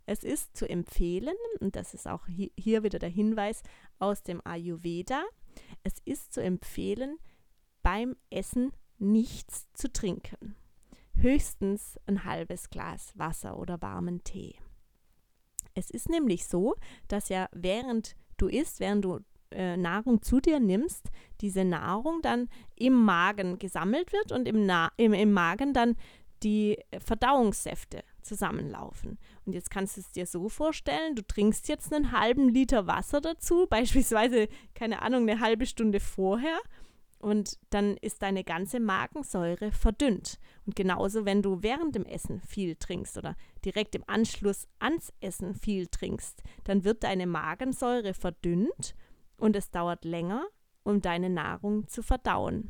Es 0.05 0.23
ist 0.23 0.57
zu 0.57 0.67
empfehlen, 0.67 1.35
und 1.59 1.75
das 1.75 1.93
ist 1.93 2.07
auch 2.07 2.25
hier 2.27 2.83
wieder 2.83 2.97
der 2.97 3.09
Hinweis 3.09 3.61
aus 3.99 4.23
dem 4.23 4.41
Ayurveda, 4.43 5.23
es 5.83 5.93
ist 6.03 6.33
zu 6.33 6.41
empfehlen, 6.41 7.19
beim 7.83 8.15
Essen 8.31 8.71
nichts 8.97 9.71
zu 9.73 9.91
trinken. 9.91 10.55
Höchstens 11.21 11.99
ein 12.05 12.23
halbes 12.23 12.69
Glas 12.69 13.11
Wasser 13.17 13.59
oder 13.59 13.81
warmen 13.81 14.23
Tee. 14.23 14.55
Es 15.73 15.89
ist 15.89 16.09
nämlich 16.09 16.45
so, 16.45 16.75
dass 17.09 17.27
ja 17.27 17.49
während 17.51 18.15
du 18.37 18.47
isst, 18.47 18.79
während 18.79 19.03
du 19.03 19.19
äh, 19.51 19.75
Nahrung 19.75 20.21
zu 20.21 20.39
dir 20.39 20.59
nimmst, 20.59 21.09
diese 21.41 21.65
Nahrung 21.65 22.21
dann 22.21 22.47
im 22.75 22.93
Magen 22.93 23.59
gesammelt 23.59 24.13
wird 24.13 24.31
und 24.31 24.47
im, 24.47 24.65
Na 24.65 24.91
im, 24.95 25.13
im 25.13 25.33
Magen 25.33 25.73
dann 25.73 25.95
die 26.43 26.77
Verdauungssäfte 26.99 28.03
zusammenlaufen. 28.21 29.17
Und 29.45 29.53
jetzt 29.53 29.69
kannst 29.71 29.97
du 29.97 30.01
es 30.01 30.11
dir 30.11 30.25
so 30.25 30.47
vorstellen, 30.47 31.15
du 31.15 31.21
trinkst 31.21 31.67
jetzt 31.67 31.91
einen 31.93 32.11
halben 32.11 32.47
Liter 32.47 32.87
Wasser 32.87 33.19
dazu, 33.19 33.67
beispielsweise, 33.69 34.47
keine 34.73 35.01
Ahnung, 35.01 35.27
eine 35.29 35.39
halbe 35.41 35.65
Stunde 35.65 35.99
vorher. 35.99 36.59
Und 37.19 37.59
dann 37.69 37.97
ist 37.97 38.21
deine 38.21 38.45
ganze 38.45 38.79
Magensäure 38.79 39.73
verdünnt. 39.73 40.39
Und 40.65 40.75
genauso, 40.77 41.25
wenn 41.25 41.41
du 41.41 41.61
während 41.61 41.95
dem 41.95 42.05
Essen 42.05 42.41
viel 42.41 42.75
trinkst 42.75 43.17
oder 43.17 43.35
direkt 43.65 43.93
im 43.93 44.03
Anschluss 44.07 44.67
ans 44.79 45.11
Essen 45.19 45.53
viel 45.53 45.87
trinkst, 45.87 46.41
dann 46.63 46.85
wird 46.85 47.03
deine 47.03 47.27
Magensäure 47.27 48.13
verdünnt 48.13 48.95
und 49.37 49.55
es 49.57 49.69
dauert 49.69 50.05
länger, 50.05 50.45
um 50.83 51.01
deine 51.01 51.29
Nahrung 51.29 51.87
zu 51.87 52.01
verdauen. 52.01 52.69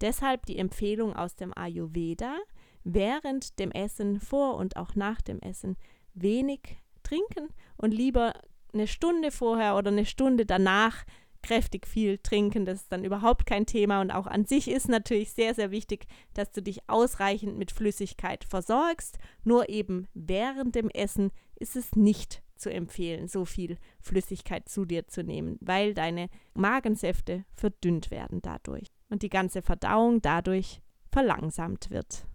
Deshalb 0.00 0.46
die 0.46 0.58
Empfehlung 0.58 1.14
aus 1.14 1.36
dem 1.36 1.56
Ayurveda, 1.56 2.36
während 2.82 3.58
dem 3.60 3.70
Essen, 3.70 4.20
vor 4.20 4.56
und 4.56 4.76
auch 4.76 4.96
nach 4.96 5.20
dem 5.22 5.38
Essen 5.40 5.76
wenig 6.14 6.78
trinken 7.04 7.48
und 7.76 7.94
lieber 7.94 8.34
eine 8.72 8.86
Stunde 8.88 9.30
vorher 9.30 9.76
oder 9.76 9.90
eine 9.90 10.04
Stunde 10.04 10.46
danach 10.46 11.04
kräftig 11.44 11.86
viel 11.86 12.18
trinken. 12.18 12.64
Das 12.64 12.82
ist 12.82 12.92
dann 12.92 13.04
überhaupt 13.04 13.46
kein 13.46 13.66
Thema 13.66 14.00
und 14.00 14.10
auch 14.10 14.26
an 14.26 14.46
sich 14.46 14.68
ist 14.68 14.88
natürlich 14.88 15.32
sehr, 15.32 15.54
sehr 15.54 15.70
wichtig, 15.70 16.06
dass 16.32 16.50
du 16.50 16.62
dich 16.62 16.88
ausreichend 16.88 17.58
mit 17.58 17.70
Flüssigkeit 17.70 18.44
versorgst. 18.44 19.18
Nur 19.44 19.68
eben 19.68 20.08
während 20.14 20.74
dem 20.74 20.88
Essen 20.90 21.30
ist 21.56 21.76
es 21.76 21.94
nicht 21.94 22.42
zu 22.56 22.72
empfehlen, 22.72 23.28
so 23.28 23.44
viel 23.44 23.78
Flüssigkeit 24.00 24.68
zu 24.68 24.84
dir 24.86 25.06
zu 25.06 25.22
nehmen, 25.22 25.58
weil 25.60 25.92
deine 25.92 26.30
Magensäfte 26.54 27.44
verdünnt 27.54 28.10
werden 28.10 28.40
dadurch 28.40 28.90
und 29.10 29.22
die 29.22 29.28
ganze 29.28 29.60
Verdauung 29.60 30.22
dadurch 30.22 30.80
verlangsamt 31.12 31.90
wird. 31.90 32.26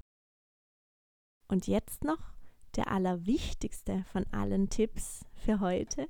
Und 1.48 1.67
jetzt 1.67 2.04
noch 2.04 2.34
der 2.76 2.91
allerwichtigste 2.91 4.06
von 4.12 4.26
allen 4.32 4.69
Tipps 4.69 5.26
für 5.34 5.60
heute, 5.62 6.08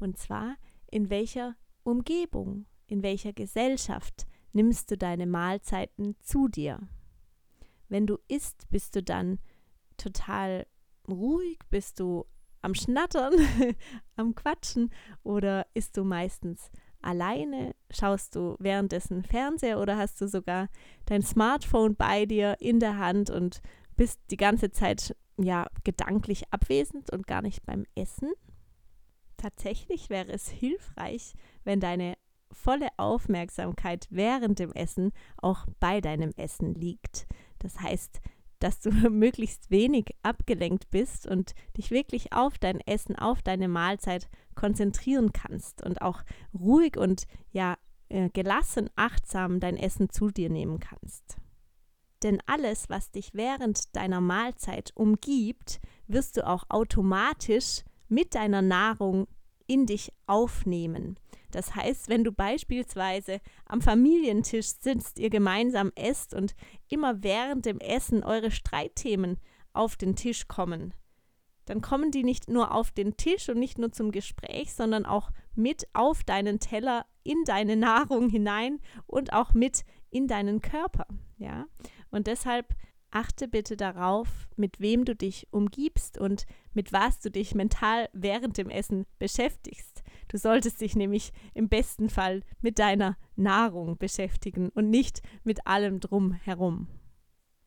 und 0.00 0.18
zwar 0.18 0.56
in 0.90 1.10
welcher 1.10 1.54
Umgebung, 1.82 2.66
in 2.86 3.02
welcher 3.02 3.32
Gesellschaft 3.32 4.26
nimmst 4.52 4.90
du 4.90 4.98
deine 4.98 5.26
Mahlzeiten 5.26 6.16
zu 6.20 6.48
dir. 6.48 6.80
Wenn 7.88 8.06
du 8.06 8.18
isst, 8.28 8.68
bist 8.70 8.96
du 8.96 9.02
dann 9.02 9.38
total 9.96 10.66
ruhig, 11.08 11.58
bist 11.70 12.00
du 12.00 12.24
am 12.62 12.74
Schnattern, 12.74 13.34
am 14.16 14.34
Quatschen 14.34 14.90
oder 15.22 15.66
isst 15.74 15.96
du 15.96 16.04
meistens 16.04 16.70
alleine? 17.00 17.74
Schaust 17.90 18.36
du 18.36 18.56
währenddessen 18.58 19.24
Fernseher 19.24 19.80
oder 19.80 19.96
hast 19.96 20.20
du 20.20 20.28
sogar 20.28 20.68
dein 21.06 21.22
Smartphone 21.22 21.96
bei 21.96 22.26
dir 22.26 22.56
in 22.60 22.80
der 22.80 22.98
Hand 22.98 23.30
und 23.30 23.60
bist 23.96 24.20
die 24.30 24.36
ganze 24.36 24.70
Zeit 24.70 25.16
ja 25.36 25.66
gedanklich 25.84 26.44
abwesend 26.52 27.10
und 27.12 27.26
gar 27.26 27.42
nicht 27.42 27.64
beim 27.64 27.84
Essen. 27.94 28.32
Tatsächlich 29.40 30.10
wäre 30.10 30.30
es 30.30 30.50
hilfreich, 30.50 31.32
wenn 31.64 31.80
deine 31.80 32.18
volle 32.52 32.88
Aufmerksamkeit 32.98 34.06
während 34.10 34.58
dem 34.58 34.70
Essen 34.72 35.12
auch 35.38 35.64
bei 35.78 36.02
deinem 36.02 36.32
Essen 36.36 36.74
liegt. 36.74 37.26
Das 37.58 37.80
heißt, 37.80 38.20
dass 38.58 38.80
du 38.80 38.90
möglichst 39.10 39.70
wenig 39.70 40.10
abgelenkt 40.22 40.90
bist 40.90 41.26
und 41.26 41.54
dich 41.78 41.90
wirklich 41.90 42.34
auf 42.34 42.58
dein 42.58 42.80
Essen, 42.80 43.16
auf 43.16 43.40
deine 43.40 43.68
Mahlzeit 43.68 44.28
konzentrieren 44.54 45.32
kannst 45.32 45.82
und 45.82 46.02
auch 46.02 46.22
ruhig 46.52 46.98
und 46.98 47.26
ja 47.50 47.78
äh, 48.10 48.28
gelassen, 48.28 48.90
achtsam 48.94 49.58
dein 49.58 49.78
Essen 49.78 50.10
zu 50.10 50.28
dir 50.28 50.50
nehmen 50.50 50.80
kannst. 50.80 51.38
Denn 52.22 52.42
alles, 52.44 52.90
was 52.90 53.10
dich 53.10 53.32
während 53.32 53.96
deiner 53.96 54.20
Mahlzeit 54.20 54.92
umgibt, 54.94 55.80
wirst 56.08 56.36
du 56.36 56.46
auch 56.46 56.64
automatisch 56.68 57.84
mit 58.10 58.34
deiner 58.34 58.62
Nahrung 58.62 59.26
in 59.66 59.86
dich 59.86 60.12
aufnehmen. 60.26 61.18
Das 61.52 61.74
heißt, 61.74 62.08
wenn 62.08 62.24
du 62.24 62.32
beispielsweise 62.32 63.40
am 63.66 63.80
Familientisch 63.80 64.68
sitzt, 64.80 65.18
ihr 65.18 65.30
gemeinsam 65.30 65.90
esst 65.94 66.34
und 66.34 66.54
immer 66.88 67.22
während 67.22 67.66
dem 67.66 67.78
Essen 67.78 68.22
eure 68.22 68.50
Streitthemen 68.50 69.38
auf 69.72 69.96
den 69.96 70.16
Tisch 70.16 70.48
kommen, 70.48 70.94
dann 71.66 71.80
kommen 71.80 72.10
die 72.10 72.24
nicht 72.24 72.48
nur 72.48 72.74
auf 72.74 72.90
den 72.90 73.16
Tisch 73.16 73.48
und 73.48 73.58
nicht 73.58 73.78
nur 73.78 73.92
zum 73.92 74.10
Gespräch, 74.10 74.74
sondern 74.74 75.06
auch 75.06 75.30
mit 75.54 75.86
auf 75.92 76.24
deinen 76.24 76.58
Teller, 76.58 77.06
in 77.22 77.44
deine 77.44 77.76
Nahrung 77.76 78.28
hinein 78.28 78.80
und 79.06 79.32
auch 79.32 79.54
mit 79.54 79.84
in 80.10 80.26
deinen 80.26 80.62
Körper. 80.62 81.06
Ja? 81.36 81.66
Und 82.10 82.26
deshalb 82.26 82.74
achte 83.10 83.48
bitte 83.48 83.76
darauf, 83.76 84.48
mit 84.56 84.80
wem 84.80 85.04
du 85.04 85.14
dich 85.14 85.48
umgibst 85.50 86.18
und 86.18 86.46
mit 86.72 86.92
was 86.92 87.20
du 87.20 87.30
dich 87.30 87.54
mental 87.54 88.08
während 88.12 88.58
dem 88.58 88.70
Essen 88.70 89.06
beschäftigst. 89.18 90.02
Du 90.28 90.38
solltest 90.38 90.80
dich 90.80 90.94
nämlich 90.94 91.32
im 91.54 91.68
besten 91.68 92.08
Fall 92.08 92.42
mit 92.60 92.78
deiner 92.78 93.16
Nahrung 93.36 93.98
beschäftigen 93.98 94.68
und 94.70 94.90
nicht 94.90 95.22
mit 95.44 95.66
allem 95.66 96.00
drum 96.00 96.32
herum. 96.32 96.88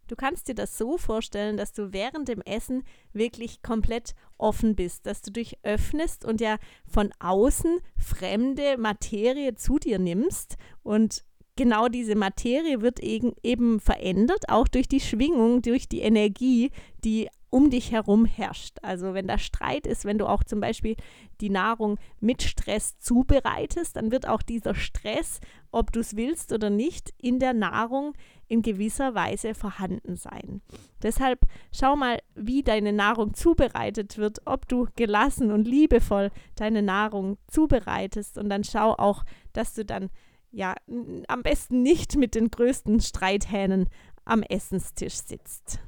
Du 0.07 0.15
kannst 0.15 0.47
dir 0.47 0.55
das 0.55 0.77
so 0.77 0.97
vorstellen, 0.97 1.57
dass 1.57 1.71
du 1.71 1.93
während 1.93 2.27
dem 2.27 2.41
Essen 2.41 2.83
wirklich 3.13 3.61
komplett 3.61 4.13
offen 4.37 4.75
bist, 4.75 5.05
dass 5.05 5.21
du 5.21 5.31
dich 5.31 5.57
öffnest 5.63 6.25
und 6.25 6.41
ja 6.41 6.57
von 6.85 7.11
außen 7.19 7.79
fremde 7.97 8.77
Materie 8.77 9.55
zu 9.55 9.79
dir 9.79 9.99
nimmst 9.99 10.57
und 10.83 11.23
genau 11.55 11.87
diese 11.87 12.15
Materie 12.15 12.81
wird 12.81 12.99
eben 12.99 13.79
verändert, 13.79 14.49
auch 14.49 14.67
durch 14.67 14.87
die 14.87 14.99
Schwingung, 14.99 15.61
durch 15.61 15.87
die 15.87 16.01
Energie, 16.01 16.71
die 17.03 17.29
um 17.53 17.69
dich 17.69 17.91
herum 17.91 18.25
herrscht. 18.25 18.79
Also 18.81 19.13
wenn 19.13 19.27
da 19.27 19.37
Streit 19.37 19.85
ist, 19.85 20.05
wenn 20.05 20.17
du 20.17 20.25
auch 20.25 20.43
zum 20.43 20.59
Beispiel 20.59 20.95
die 21.39 21.51
Nahrung 21.51 21.99
mit 22.19 22.41
Stress 22.41 22.97
zubereitest, 22.97 23.95
dann 23.95 24.11
wird 24.11 24.27
auch 24.27 24.41
dieser 24.41 24.73
Stress, 24.73 25.39
ob 25.71 25.91
du 25.91 25.99
es 25.99 26.15
willst 26.15 26.51
oder 26.51 26.71
nicht, 26.71 27.13
in 27.19 27.37
der 27.37 27.53
Nahrung 27.53 28.13
in 28.47 28.63
gewisser 28.63 29.13
Weise 29.13 29.53
vorhanden 29.53 30.15
sein. 30.15 30.63
Deshalb 31.03 31.41
schau 31.71 31.95
mal, 31.95 32.17
wie 32.33 32.63
deine 32.63 32.91
Nahrung 32.91 33.35
zubereitet 33.35 34.17
wird, 34.17 34.41
ob 34.45 34.67
du 34.67 34.87
gelassen 34.95 35.51
und 35.51 35.67
liebevoll 35.67 36.31
deine 36.55 36.81
Nahrung 36.81 37.37
zubereitest 37.47 38.39
und 38.39 38.49
dann 38.49 38.63
schau 38.63 38.93
auch, 38.93 39.23
dass 39.53 39.75
du 39.75 39.85
dann 39.85 40.09
ja, 40.53 40.75
am 41.27 41.43
besten 41.43 41.81
nicht 41.81 42.15
mit 42.15 42.35
den 42.35 42.49
größten 42.49 43.01
Streithähnen 43.01 43.89
am 44.23 44.43
Essenstisch 44.43 45.15
sitzt. 45.15 45.79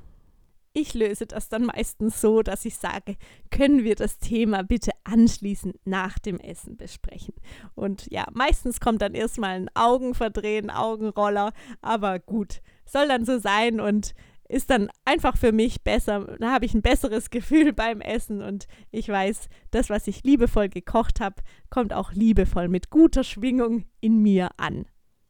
Ich 0.73 0.93
löse 0.93 1.25
das 1.25 1.47
dann 1.47 1.67
meistens 1.67 2.19
so, 2.19 2.41
dass 2.41 2.65
ich 2.65 2.75
sage, 2.75 3.15
können 3.49 3.85
wir 3.85 3.95
das 3.95 4.17
Thema 4.17 4.61
bitte 4.61 4.91
anschließend 5.05 5.77
nach 5.85 6.19
dem 6.19 6.37
Essen 6.37 6.75
besprechen. 6.75 7.35
Und 7.75 8.11
ja, 8.11 8.25
meistens 8.33 8.81
kommt 8.81 9.01
dann 9.01 9.13
erstmal 9.13 9.51
ein 9.51 9.69
Augenverdrehen, 9.73 10.69
Augenroller, 10.69 11.53
aber 11.81 12.19
gut, 12.19 12.61
soll 12.85 13.07
dann 13.07 13.23
so 13.23 13.39
sein 13.39 13.79
und 13.79 14.15
ist 14.47 14.69
dann 14.69 14.89
einfach 15.05 15.37
für 15.37 15.51
mich 15.51 15.83
besser. 15.83 16.37
Da 16.39 16.51
habe 16.51 16.65
ich 16.65 16.73
ein 16.73 16.81
besseres 16.81 17.29
Gefühl 17.29 17.73
beim 17.73 18.01
Essen 18.01 18.41
und 18.41 18.67
ich 18.91 19.07
weiß, 19.09 19.49
das, 19.71 19.89
was 19.89 20.07
ich 20.07 20.23
liebevoll 20.23 20.69
gekocht 20.69 21.19
habe, 21.19 21.41
kommt 21.69 21.93
auch 21.93 22.11
liebevoll 22.13 22.67
mit 22.67 22.89
guter 22.89 23.23
Schwingung 23.23 23.85
in 24.01 24.21
mir 24.21 24.49
an. 24.57 24.85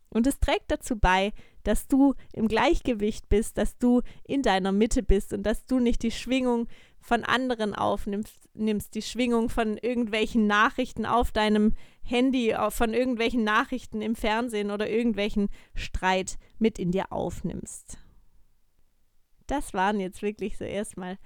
Und 0.10 0.28
es 0.28 0.40
trägt 0.40 0.72
dazu 0.72 0.98
bei, 0.98 1.34
dass 1.64 1.88
du 1.88 2.14
im 2.32 2.48
Gleichgewicht 2.48 3.28
bist, 3.28 3.58
dass 3.58 3.78
du 3.78 4.02
in 4.24 4.44
deiner 4.44 4.72
Mitte 4.72 5.04
bist 5.04 5.34
und 5.34 5.44
dass 5.44 5.66
du 5.66 5.80
nicht 5.80 6.04
die 6.04 6.12
Schwingung 6.12 6.68
von 7.02 7.24
anderen 7.24 7.76
aufnimmst, 7.76 8.50
nimmst, 8.54 8.96
die 8.96 9.02
Schwingung 9.02 9.50
von 9.50 9.78
irgendwelchen 9.78 10.48
Nachrichten 10.48 11.06
auf 11.06 11.32
deinem 11.32 11.74
Handy, 12.02 12.56
von 12.70 12.94
irgendwelchen 12.94 13.44
Nachrichten 13.44 14.02
im 14.02 14.16
Fernsehen 14.16 14.72
oder 14.72 14.90
irgendwelchen 14.90 15.50
Streit 15.74 16.38
mit 16.60 16.80
in 16.80 16.92
dir 16.92 17.12
aufnimmst. 17.12 17.98
Das 19.48 19.74
waren 19.74 20.00
jetzt 20.00 20.22
wirklich 20.22 20.58
so 20.58 20.64
erstmal 20.64 21.18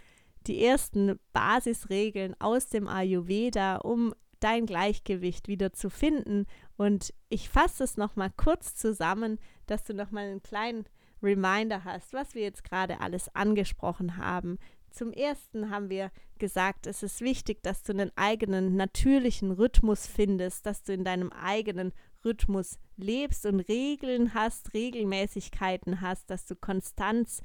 die 0.48 0.64
ersten 0.64 1.20
Basisregeln 1.34 2.36
aus 2.40 2.70
dem 2.70 2.88
Ayurveda, 2.88 3.78
um 3.78 4.14
dein 4.40 4.66
Gleichgewicht 4.66 5.48
wieder 5.48 5.74
zu 5.74 5.90
finden. 5.90 6.46
Und 6.78 7.14
ich 7.30 7.50
fasse 7.50 7.84
es 7.84 7.98
nochmal 7.98 8.32
kurz 8.36 8.76
zusammen, 8.76 9.38
dass 9.66 9.84
du 9.84 9.94
nochmal 9.94 10.26
einen 10.26 10.42
kleinen 10.42 10.86
Reminder 11.22 11.84
hast, 11.84 12.14
was 12.14 12.36
wir 12.36 12.44
jetzt 12.44 12.64
gerade 12.64 13.02
alles 13.02 13.34
angesprochen 13.36 14.18
haben. 14.18 14.58
Zum 14.92 15.12
ersten 15.12 15.70
haben 15.70 15.90
wir 15.90 16.12
gesagt, 16.40 16.88
es 16.88 17.04
ist 17.04 17.22
wichtig, 17.22 17.62
dass 17.62 17.84
du 17.84 17.92
einen 17.92 18.12
eigenen 18.16 18.76
natürlichen 18.76 19.52
Rhythmus 19.52 20.08
findest, 20.08 20.66
dass 20.66 20.84
du 20.84 20.94
in 20.94 21.04
deinem 21.04 21.32
eigenen 21.32 21.94
Rhythmus 22.24 22.80
lebst 22.98 23.46
und 23.46 23.62
Regeln 23.62 24.34
hast, 24.34 24.74
Regelmäßigkeiten 24.74 26.02
hast, 26.02 26.30
dass 26.30 26.46
du 26.46 26.56
Konstanz 26.56 27.42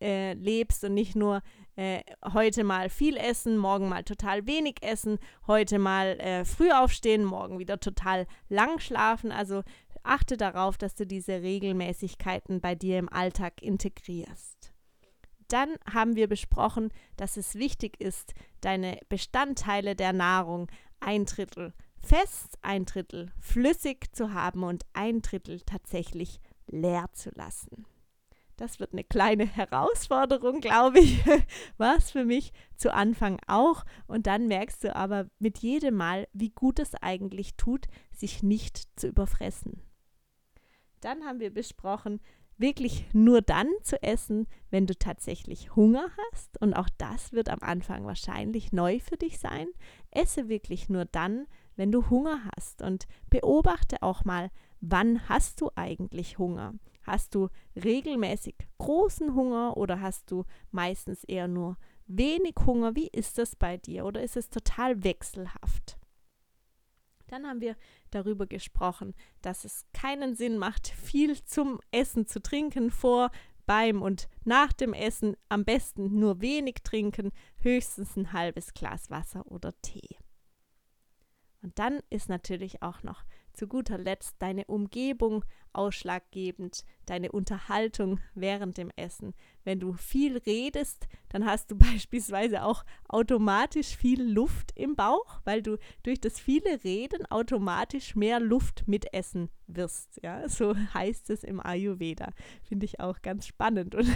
äh, 0.00 0.34
lebst 0.34 0.84
und 0.84 0.94
nicht 0.94 1.16
nur 1.16 1.42
äh, 1.76 2.00
heute 2.32 2.64
mal 2.64 2.90
viel 2.90 3.16
essen, 3.16 3.56
morgen 3.56 3.88
mal 3.88 4.04
total 4.04 4.46
wenig 4.46 4.76
essen, 4.82 5.18
heute 5.46 5.78
mal 5.78 6.20
äh, 6.20 6.44
früh 6.44 6.70
aufstehen, 6.70 7.24
morgen 7.24 7.58
wieder 7.58 7.80
total 7.80 8.26
lang 8.48 8.78
schlafen. 8.78 9.32
Also 9.32 9.62
achte 10.02 10.36
darauf, 10.36 10.76
dass 10.76 10.94
du 10.94 11.06
diese 11.06 11.42
Regelmäßigkeiten 11.42 12.60
bei 12.60 12.74
dir 12.74 12.98
im 12.98 13.08
Alltag 13.08 13.62
integrierst. 13.62 14.72
Dann 15.48 15.76
haben 15.92 16.14
wir 16.14 16.28
besprochen, 16.28 16.92
dass 17.16 17.36
es 17.36 17.56
wichtig 17.56 18.00
ist, 18.00 18.34
deine 18.60 18.98
Bestandteile 19.08 19.96
der 19.96 20.12
Nahrung 20.12 20.70
ein 21.00 21.24
Drittel 21.24 21.72
fest, 22.02 22.58
ein 22.62 22.84
Drittel 22.84 23.32
flüssig 23.40 24.14
zu 24.14 24.32
haben 24.32 24.62
und 24.62 24.84
ein 24.92 25.22
Drittel 25.22 25.60
tatsächlich 25.60 26.40
leer 26.66 27.06
zu 27.12 27.30
lassen. 27.30 27.86
Das 28.60 28.78
wird 28.78 28.92
eine 28.92 29.04
kleine 29.04 29.46
Herausforderung, 29.46 30.60
glaube 30.60 31.00
ich. 31.00 31.24
War 31.78 31.96
es 31.96 32.10
für 32.10 32.26
mich 32.26 32.52
zu 32.76 32.92
Anfang 32.92 33.40
auch. 33.46 33.84
Und 34.06 34.26
dann 34.26 34.48
merkst 34.48 34.84
du 34.84 34.94
aber 34.94 35.30
mit 35.38 35.58
jedem 35.58 35.96
Mal, 35.96 36.28
wie 36.34 36.50
gut 36.50 36.78
es 36.78 36.94
eigentlich 36.94 37.56
tut, 37.56 37.86
sich 38.14 38.42
nicht 38.42 39.00
zu 39.00 39.08
überfressen. 39.08 39.80
Dann 41.00 41.24
haben 41.24 41.40
wir 41.40 41.54
besprochen, 41.54 42.20
wirklich 42.58 43.06
nur 43.14 43.40
dann 43.40 43.68
zu 43.82 44.02
essen, 44.02 44.46
wenn 44.68 44.86
du 44.86 44.94
tatsächlich 44.94 45.74
Hunger 45.74 46.10
hast. 46.30 46.60
Und 46.60 46.74
auch 46.74 46.90
das 46.98 47.32
wird 47.32 47.48
am 47.48 47.60
Anfang 47.62 48.04
wahrscheinlich 48.04 48.72
neu 48.72 49.00
für 49.00 49.16
dich 49.16 49.38
sein. 49.38 49.68
Esse 50.10 50.50
wirklich 50.50 50.90
nur 50.90 51.06
dann, 51.06 51.46
wenn 51.76 51.92
du 51.92 52.08
Hunger 52.10 52.40
hast. 52.54 52.82
Und 52.82 53.06
beobachte 53.28 54.02
auch 54.02 54.24
mal, 54.24 54.50
wann 54.80 55.28
hast 55.28 55.60
du 55.60 55.70
eigentlich 55.74 56.38
Hunger? 56.38 56.74
Hast 57.02 57.34
du 57.34 57.48
regelmäßig 57.82 58.56
großen 58.78 59.34
Hunger 59.34 59.76
oder 59.76 60.00
hast 60.00 60.30
du 60.30 60.44
meistens 60.70 61.24
eher 61.24 61.48
nur 61.48 61.76
wenig 62.06 62.54
Hunger? 62.66 62.94
Wie 62.94 63.08
ist 63.08 63.38
das 63.38 63.56
bei 63.56 63.76
dir? 63.76 64.04
Oder 64.04 64.22
ist 64.22 64.36
es 64.36 64.50
total 64.50 65.02
wechselhaft? 65.02 65.96
Dann 67.28 67.46
haben 67.46 67.60
wir 67.60 67.76
darüber 68.10 68.46
gesprochen, 68.46 69.14
dass 69.40 69.64
es 69.64 69.86
keinen 69.92 70.34
Sinn 70.34 70.58
macht, 70.58 70.88
viel 70.88 71.42
zum 71.44 71.80
Essen 71.92 72.26
zu 72.26 72.42
trinken 72.42 72.90
vor, 72.90 73.30
beim 73.66 74.02
und 74.02 74.28
nach 74.44 74.72
dem 74.72 74.92
Essen. 74.92 75.36
Am 75.48 75.64
besten 75.64 76.18
nur 76.18 76.40
wenig 76.40 76.78
trinken, 76.82 77.30
höchstens 77.58 78.16
ein 78.16 78.32
halbes 78.32 78.74
Glas 78.74 79.10
Wasser 79.10 79.46
oder 79.46 79.72
Tee. 79.80 80.16
Und 81.62 81.78
dann 81.78 82.00
ist 82.10 82.28
natürlich 82.28 82.82
auch 82.82 83.02
noch 83.02 83.24
zu 83.52 83.66
guter 83.66 83.98
Letzt 83.98 84.36
deine 84.40 84.64
Umgebung 84.66 85.44
ausschlaggebend, 85.72 86.84
deine 87.06 87.32
Unterhaltung 87.32 88.20
während 88.34 88.78
dem 88.78 88.90
Essen. 88.96 89.34
Wenn 89.64 89.80
du 89.80 89.92
viel 89.94 90.38
redest, 90.38 91.08
dann 91.28 91.44
hast 91.44 91.70
du 91.70 91.76
beispielsweise 91.78 92.64
auch 92.64 92.84
automatisch 93.08 93.96
viel 93.96 94.22
Luft 94.22 94.72
im 94.76 94.94
Bauch, 94.94 95.40
weil 95.44 95.62
du 95.62 95.78
durch 96.02 96.20
das 96.20 96.38
viele 96.38 96.84
Reden 96.84 97.26
automatisch 97.26 98.14
mehr 98.14 98.40
Luft 98.40 98.86
mitessen 98.86 99.50
wirst. 99.66 100.20
Ja, 100.22 100.48
so 100.48 100.74
heißt 100.94 101.30
es 101.30 101.44
im 101.44 101.60
Ayurveda. 101.64 102.30
Finde 102.62 102.86
ich 102.86 103.00
auch 103.00 103.22
ganz 103.22 103.46
spannend. 103.46 103.94
Und 104.00 104.08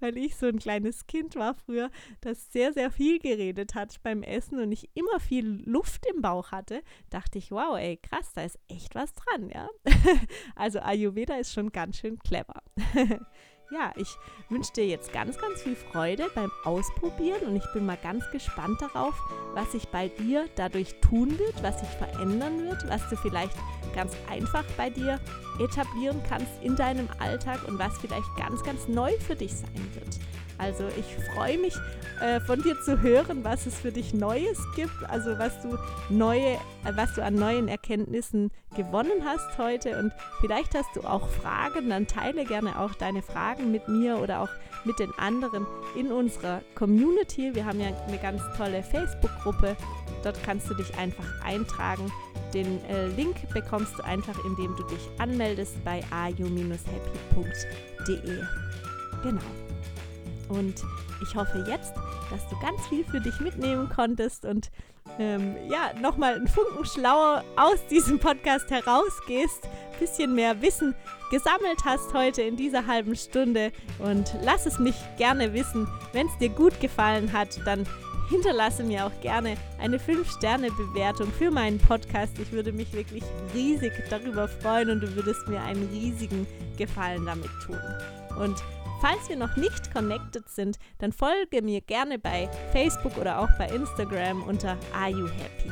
weil 0.00 0.16
ich 0.16 0.36
so 0.36 0.46
ein 0.46 0.58
kleines 0.58 1.06
Kind 1.06 1.36
war 1.36 1.54
früher, 1.54 1.90
das 2.20 2.52
sehr, 2.52 2.72
sehr 2.72 2.90
viel 2.90 3.18
geredet 3.18 3.74
hat 3.74 4.02
beim 4.02 4.22
Essen 4.22 4.58
und 4.58 4.72
ich 4.72 4.90
immer 4.94 5.20
viel 5.20 5.62
Luft 5.64 6.06
im 6.06 6.20
Bauch 6.20 6.52
hatte, 6.52 6.82
dachte 7.10 7.38
ich, 7.38 7.50
wow, 7.50 7.76
ey, 7.76 7.96
krass, 7.96 8.32
da 8.34 8.42
ist 8.42 8.58
echt 8.68 8.94
was 8.94 9.12
dran, 9.14 9.50
ja. 9.50 9.68
Also 10.54 10.80
Ayurveda 10.84 11.36
ist 11.36 11.52
schon 11.52 11.70
ganz 11.72 11.98
schön 11.98 12.18
clever. 12.18 12.62
ja, 13.70 13.92
ich 13.96 14.08
wünsche 14.48 14.72
dir 14.72 14.86
jetzt 14.86 15.12
ganz, 15.12 15.38
ganz 15.38 15.62
viel 15.62 15.76
Freude 15.76 16.28
beim 16.34 16.50
Ausprobieren 16.64 17.42
und 17.46 17.56
ich 17.56 17.72
bin 17.72 17.86
mal 17.86 17.98
ganz 18.02 18.30
gespannt 18.30 18.80
darauf, 18.80 19.14
was 19.54 19.72
sich 19.72 19.88
bei 19.88 20.08
dir 20.08 20.46
dadurch 20.56 20.94
tun 21.00 21.38
wird, 21.38 21.62
was 21.62 21.80
sich 21.80 21.88
verändern 21.88 22.64
wird, 22.64 22.88
was 22.88 23.08
du 23.08 23.16
vielleicht 23.16 23.56
ganz 23.94 24.16
einfach 24.28 24.64
bei 24.76 24.90
dir 24.90 25.20
etablieren 25.60 26.20
kannst 26.28 26.62
in 26.62 26.76
deinem 26.76 27.08
Alltag 27.18 27.66
und 27.68 27.78
was 27.78 27.96
vielleicht 27.98 28.36
ganz, 28.36 28.62
ganz 28.62 28.88
neu 28.88 29.12
für 29.18 29.36
dich 29.36 29.54
sein 29.54 29.94
wird. 29.94 30.18
Also 30.58 30.84
ich 30.96 31.16
freue 31.34 31.58
mich 31.58 31.74
äh, 32.20 32.40
von 32.40 32.62
dir 32.62 32.80
zu 32.80 33.00
hören, 33.02 33.44
was 33.44 33.66
es 33.66 33.78
für 33.78 33.92
dich 33.92 34.14
Neues 34.14 34.58
gibt, 34.76 34.92
also 35.08 35.38
was 35.38 35.60
du 35.62 35.76
neue, 36.08 36.54
äh, 36.54 36.92
was 36.94 37.14
du 37.14 37.24
an 37.24 37.34
neuen 37.34 37.68
Erkenntnissen 37.68 38.50
gewonnen 38.76 39.24
hast 39.24 39.58
heute 39.58 39.98
und 39.98 40.12
vielleicht 40.40 40.74
hast 40.74 40.94
du 40.94 41.02
auch 41.02 41.28
Fragen, 41.28 41.90
dann 41.90 42.06
teile 42.06 42.44
gerne 42.44 42.78
auch 42.78 42.94
deine 42.94 43.22
Fragen 43.22 43.72
mit 43.72 43.88
mir 43.88 44.18
oder 44.18 44.42
auch 44.42 44.50
mit 44.84 44.98
den 44.98 45.12
anderen 45.18 45.66
in 45.96 46.12
unserer 46.12 46.60
Community. 46.74 47.54
Wir 47.54 47.64
haben 47.64 47.80
ja 47.80 47.88
eine 48.06 48.18
ganz 48.18 48.42
tolle 48.56 48.82
Facebook-Gruppe. 48.82 49.76
Dort 50.22 50.42
kannst 50.42 50.68
du 50.70 50.74
dich 50.74 50.96
einfach 50.96 51.24
eintragen. 51.44 52.10
Den 52.52 52.84
äh, 52.84 53.08
Link 53.08 53.36
bekommst 53.52 53.98
du 53.98 54.04
einfach, 54.04 54.38
indem 54.44 54.76
du 54.76 54.84
dich 54.84 55.08
anmeldest 55.18 55.82
bei 55.84 56.00
ayu-happy.de. 56.10 56.78
Genau. 59.22 59.63
Und 60.48 60.82
ich 61.22 61.34
hoffe 61.34 61.64
jetzt, 61.68 61.94
dass 62.30 62.48
du 62.48 62.58
ganz 62.60 62.86
viel 62.88 63.04
für 63.04 63.20
dich 63.20 63.40
mitnehmen 63.40 63.88
konntest 63.88 64.44
und 64.44 64.70
ähm, 65.18 65.56
ja, 65.68 65.92
nochmal 66.00 66.34
einen 66.34 66.48
Funken 66.48 66.84
schlauer 66.84 67.44
aus 67.56 67.86
diesem 67.90 68.18
Podcast 68.18 68.70
herausgehst, 68.70 69.68
bisschen 69.98 70.34
mehr 70.34 70.60
Wissen 70.62 70.94
gesammelt 71.30 71.84
hast 71.84 72.12
heute 72.14 72.42
in 72.42 72.56
dieser 72.56 72.86
halben 72.86 73.14
Stunde 73.14 73.72
und 73.98 74.34
lass 74.42 74.66
es 74.66 74.78
mich 74.78 74.96
gerne 75.18 75.52
wissen. 75.52 75.86
Wenn 76.12 76.26
es 76.26 76.38
dir 76.38 76.48
gut 76.48 76.80
gefallen 76.80 77.32
hat, 77.32 77.60
dann 77.64 77.86
hinterlasse 78.28 78.82
mir 78.82 79.06
auch 79.06 79.20
gerne 79.20 79.56
eine 79.80 79.98
5-Sterne-Bewertung 79.98 81.30
für 81.32 81.50
meinen 81.50 81.78
Podcast. 81.78 82.38
Ich 82.38 82.50
würde 82.52 82.72
mich 82.72 82.92
wirklich 82.92 83.22
riesig 83.54 83.92
darüber 84.10 84.48
freuen 84.48 84.90
und 84.90 85.00
du 85.00 85.14
würdest 85.14 85.46
mir 85.48 85.60
einen 85.60 85.88
riesigen 85.90 86.46
Gefallen 86.76 87.26
damit 87.26 87.50
tun. 87.64 87.78
Und 88.38 88.56
Falls 89.04 89.28
wir 89.28 89.36
noch 89.36 89.54
nicht 89.56 89.92
connected 89.92 90.48
sind, 90.48 90.78
dann 90.96 91.12
folge 91.12 91.60
mir 91.60 91.82
gerne 91.82 92.18
bei 92.18 92.48
Facebook 92.72 93.18
oder 93.18 93.38
auch 93.38 93.50
bei 93.58 93.68
Instagram 93.68 94.42
unter 94.44 94.78
Are 94.94 95.10
You 95.10 95.26
Happy. 95.26 95.70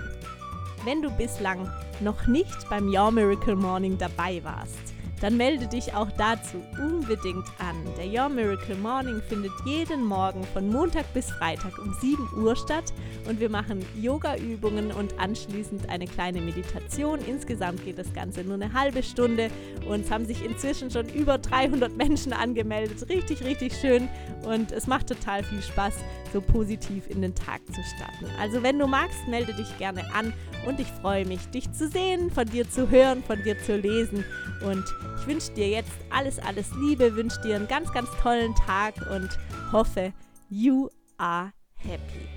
Wenn 0.85 1.01
du 1.01 1.11
bislang 1.13 1.67
noch 2.01 2.27
nicht 2.27 2.69
beim 2.69 2.89
Your 2.89 3.11
Miracle 3.11 3.57
Morning 3.57 3.97
dabei 3.97 4.45
warst, 4.45 4.92
dann 5.23 5.37
melde 5.37 5.69
dich 5.69 5.95
auch 5.95 6.09
dazu 6.19 6.61
unbedingt 6.79 7.47
an. 7.59 7.77
Der 7.97 8.07
Your 8.07 8.29
Miracle 8.29 8.75
Morning 8.75 9.23
findet 9.29 9.53
jeden 9.65 10.05
Morgen 10.05 10.43
von 10.53 10.69
Montag 10.69 11.05
bis 11.15 11.31
Freitag 11.31 11.79
um 11.79 11.95
7 12.01 12.29
Uhr 12.43 12.57
statt 12.57 12.93
und 13.29 13.39
wir 13.39 13.49
machen 13.49 13.87
Yoga-Übungen 13.95 14.91
und 14.91 15.17
anschließend 15.21 15.89
eine 15.89 16.09
kleine 16.09 16.41
Meditation. 16.41 17.21
Insgesamt 17.25 17.85
geht 17.85 17.99
das 17.99 18.13
Ganze 18.13 18.43
nur 18.43 18.55
eine 18.55 18.73
halbe 18.73 19.05
Stunde 19.05 19.49
und 19.89 20.01
es 20.01 20.11
haben 20.11 20.27
sich 20.27 20.45
inzwischen 20.45 20.91
schon 20.91 21.09
über 21.09 21.39
300 21.39 21.97
Menschen 21.97 22.33
angemeldet. 22.33 23.09
Richtig, 23.09 23.45
richtig 23.45 23.75
schön 23.77 24.09
und 24.45 24.73
es 24.73 24.89
macht 24.89 25.07
total 25.07 25.45
viel 25.45 25.63
Spaß, 25.63 25.95
so 26.33 26.41
positiv 26.41 27.09
in 27.09 27.23
den 27.23 27.35
Tag 27.35 27.61
zu 27.67 27.83
starten. 27.83 28.27
Also 28.41 28.63
wenn 28.63 28.79
du 28.79 28.87
magst, 28.87 29.27
melde 29.29 29.55
dich 29.55 29.77
gerne 29.79 30.03
an 30.15 30.33
und 30.67 30.81
ich 30.81 30.87
freue 30.87 31.27
mich, 31.27 31.47
dich 31.49 31.71
zu 31.73 31.89
sehen, 31.89 32.31
von 32.31 32.47
dir 32.47 32.69
zu 32.69 32.91
hören, 32.91 33.23
von 33.23 33.43
dir 33.43 33.59
zu 33.63 33.77
lesen. 33.77 34.25
Und 34.65 34.85
ich 35.21 35.27
wünsche 35.27 35.53
dir 35.53 35.69
jetzt 35.69 35.93
alles, 36.11 36.39
alles 36.39 36.71
Liebe, 36.81 37.15
wünsche 37.15 37.41
dir 37.43 37.57
einen 37.57 37.69
ganz, 37.69 37.93
ganz 37.93 38.09
tollen 38.23 38.55
Tag 38.55 38.95
und 39.11 39.29
hoffe, 39.73 40.13
you 40.49 40.89
are 41.19 41.53
happy. 41.77 42.29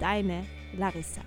Deine 0.00 0.44
Larissa. 0.76 1.22